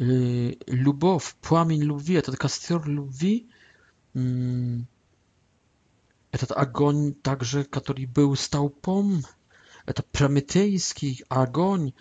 [0.00, 3.46] y, Lubow, płamień lubwie, to kastior lubwi,
[4.16, 4.84] mm,
[6.48, 9.22] to agoń także, który był stałpom,
[9.94, 11.92] to prametyjski agoń,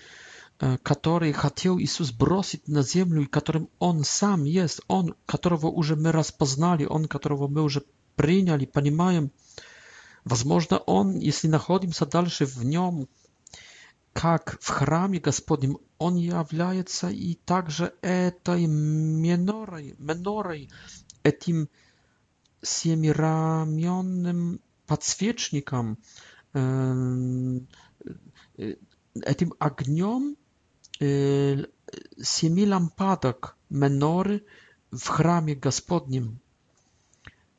[0.59, 5.91] e, który chciał Jezus bросить na ziemię i którym On sam jest, On, którego już
[5.91, 7.79] my raz poznali, On, którego my już
[8.17, 9.29] przyjęli, rozumiemy,
[10.25, 13.07] Возможно, он, если находимся дальше в нем,
[14.13, 20.69] как в храме Господнем, он является и также этой минорой, минорой
[21.23, 21.67] этим
[22.61, 25.97] семираменным подсвечником,
[26.51, 27.75] этим
[29.59, 30.37] огнем
[30.99, 34.43] семи лампадок меноры
[34.91, 36.39] в храме Господнем,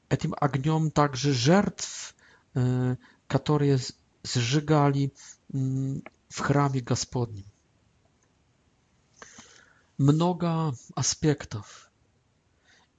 [0.08, 2.13] этим огнем также жертв,
[3.26, 3.78] которые
[4.22, 5.12] сжигали
[5.48, 7.44] в храме Господнем.
[9.98, 11.90] Много аспектов.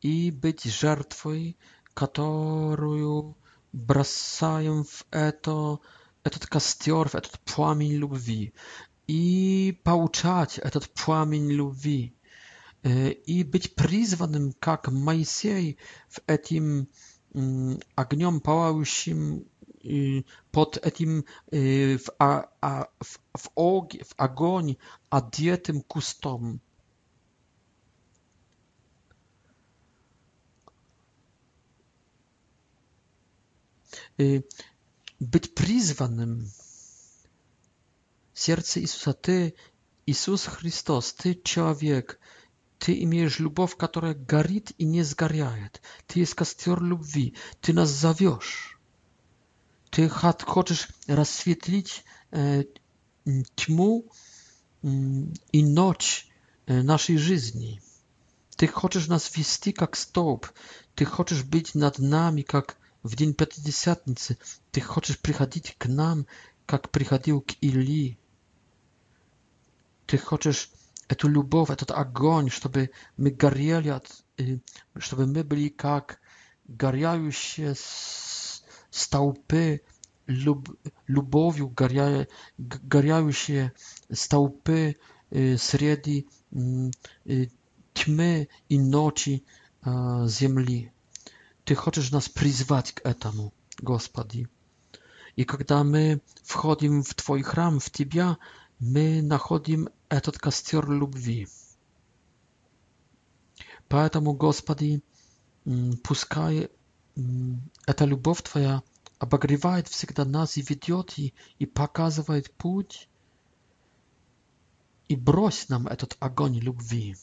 [0.01, 1.57] И быть жертвой,
[1.93, 3.35] которую
[3.73, 5.79] бросаем в это,
[6.23, 8.53] этот костер, в этот пламень любви.
[9.07, 12.13] И получать этот пламень любви.
[12.83, 15.79] И быть призванным, как Моисей,
[16.09, 16.87] в этим
[17.95, 19.45] огнем палающим
[20.51, 24.77] под этим в, а, а, в, в, ог, в огонь
[25.09, 26.61] одетым кустом.
[34.17, 36.49] Быть призванным.
[38.33, 39.55] Сердце Иисуса, ты
[40.05, 42.19] Иисус Христос, ты человек,
[42.79, 45.81] Ты имеешь любовь, которая горит и не сгорает.
[46.07, 47.35] Ты есть костер любви.
[47.61, 48.79] Ты нас зовешь.
[49.89, 52.65] Ты хочешь рассветлить э,
[53.55, 54.05] тьму
[54.83, 54.87] э,
[55.51, 56.27] и ночь
[56.65, 57.81] э, нашей жизни.
[58.57, 60.47] Ты хочешь нас вести как столб.
[60.95, 64.37] Ты хочешь быть над нами, как в день Пятидесятницы.
[64.71, 66.25] Ты хочешь приходить к нам,
[66.65, 68.17] как приходил к Или.
[70.07, 70.69] Ты хочешь
[71.07, 74.07] эту любовь, этот огонь, чтобы мы горели, от,
[74.97, 76.19] чтобы мы были как
[76.67, 77.75] горяющие
[78.89, 79.81] столпы
[80.25, 80.69] люб,
[81.07, 82.27] любовью, горя,
[82.57, 83.73] горяющие
[84.11, 84.97] столпы
[85.29, 86.27] среди
[87.93, 89.43] тьмы и ночи
[89.83, 90.91] земли.
[91.65, 94.47] Ты хочешь нас призвать к этому, Господи.
[95.35, 98.37] И когда мы входим в Твой храм, в Тебя,
[98.79, 101.47] мы находим этот костер любви.
[103.87, 105.03] Поэтому, Господи,
[106.03, 106.69] пускай
[107.85, 108.83] эта любовь Твоя
[109.19, 113.07] обогревает всегда нас и ведет, и, и показывает путь,
[115.07, 117.15] и брось нам этот огонь любви,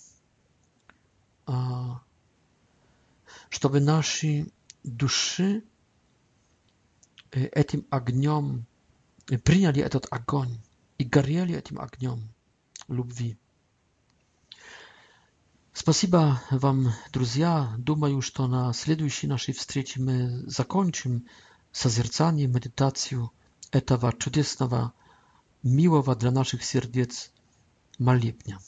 [3.50, 4.46] чтобы наши
[4.84, 5.62] души
[7.32, 8.66] этим огнем
[9.44, 10.58] приняли этот огонь
[11.02, 12.20] и горели этим огнем
[12.86, 13.36] любви.
[15.72, 17.74] Спасибо вам, друзья.
[17.76, 21.26] Думаю, что на следующей нашей встрече мы закончим
[21.72, 23.32] созерцание, медитацию
[23.72, 24.92] этого чудесного,
[25.64, 27.32] милого для наших сердец
[27.98, 28.60] молебня.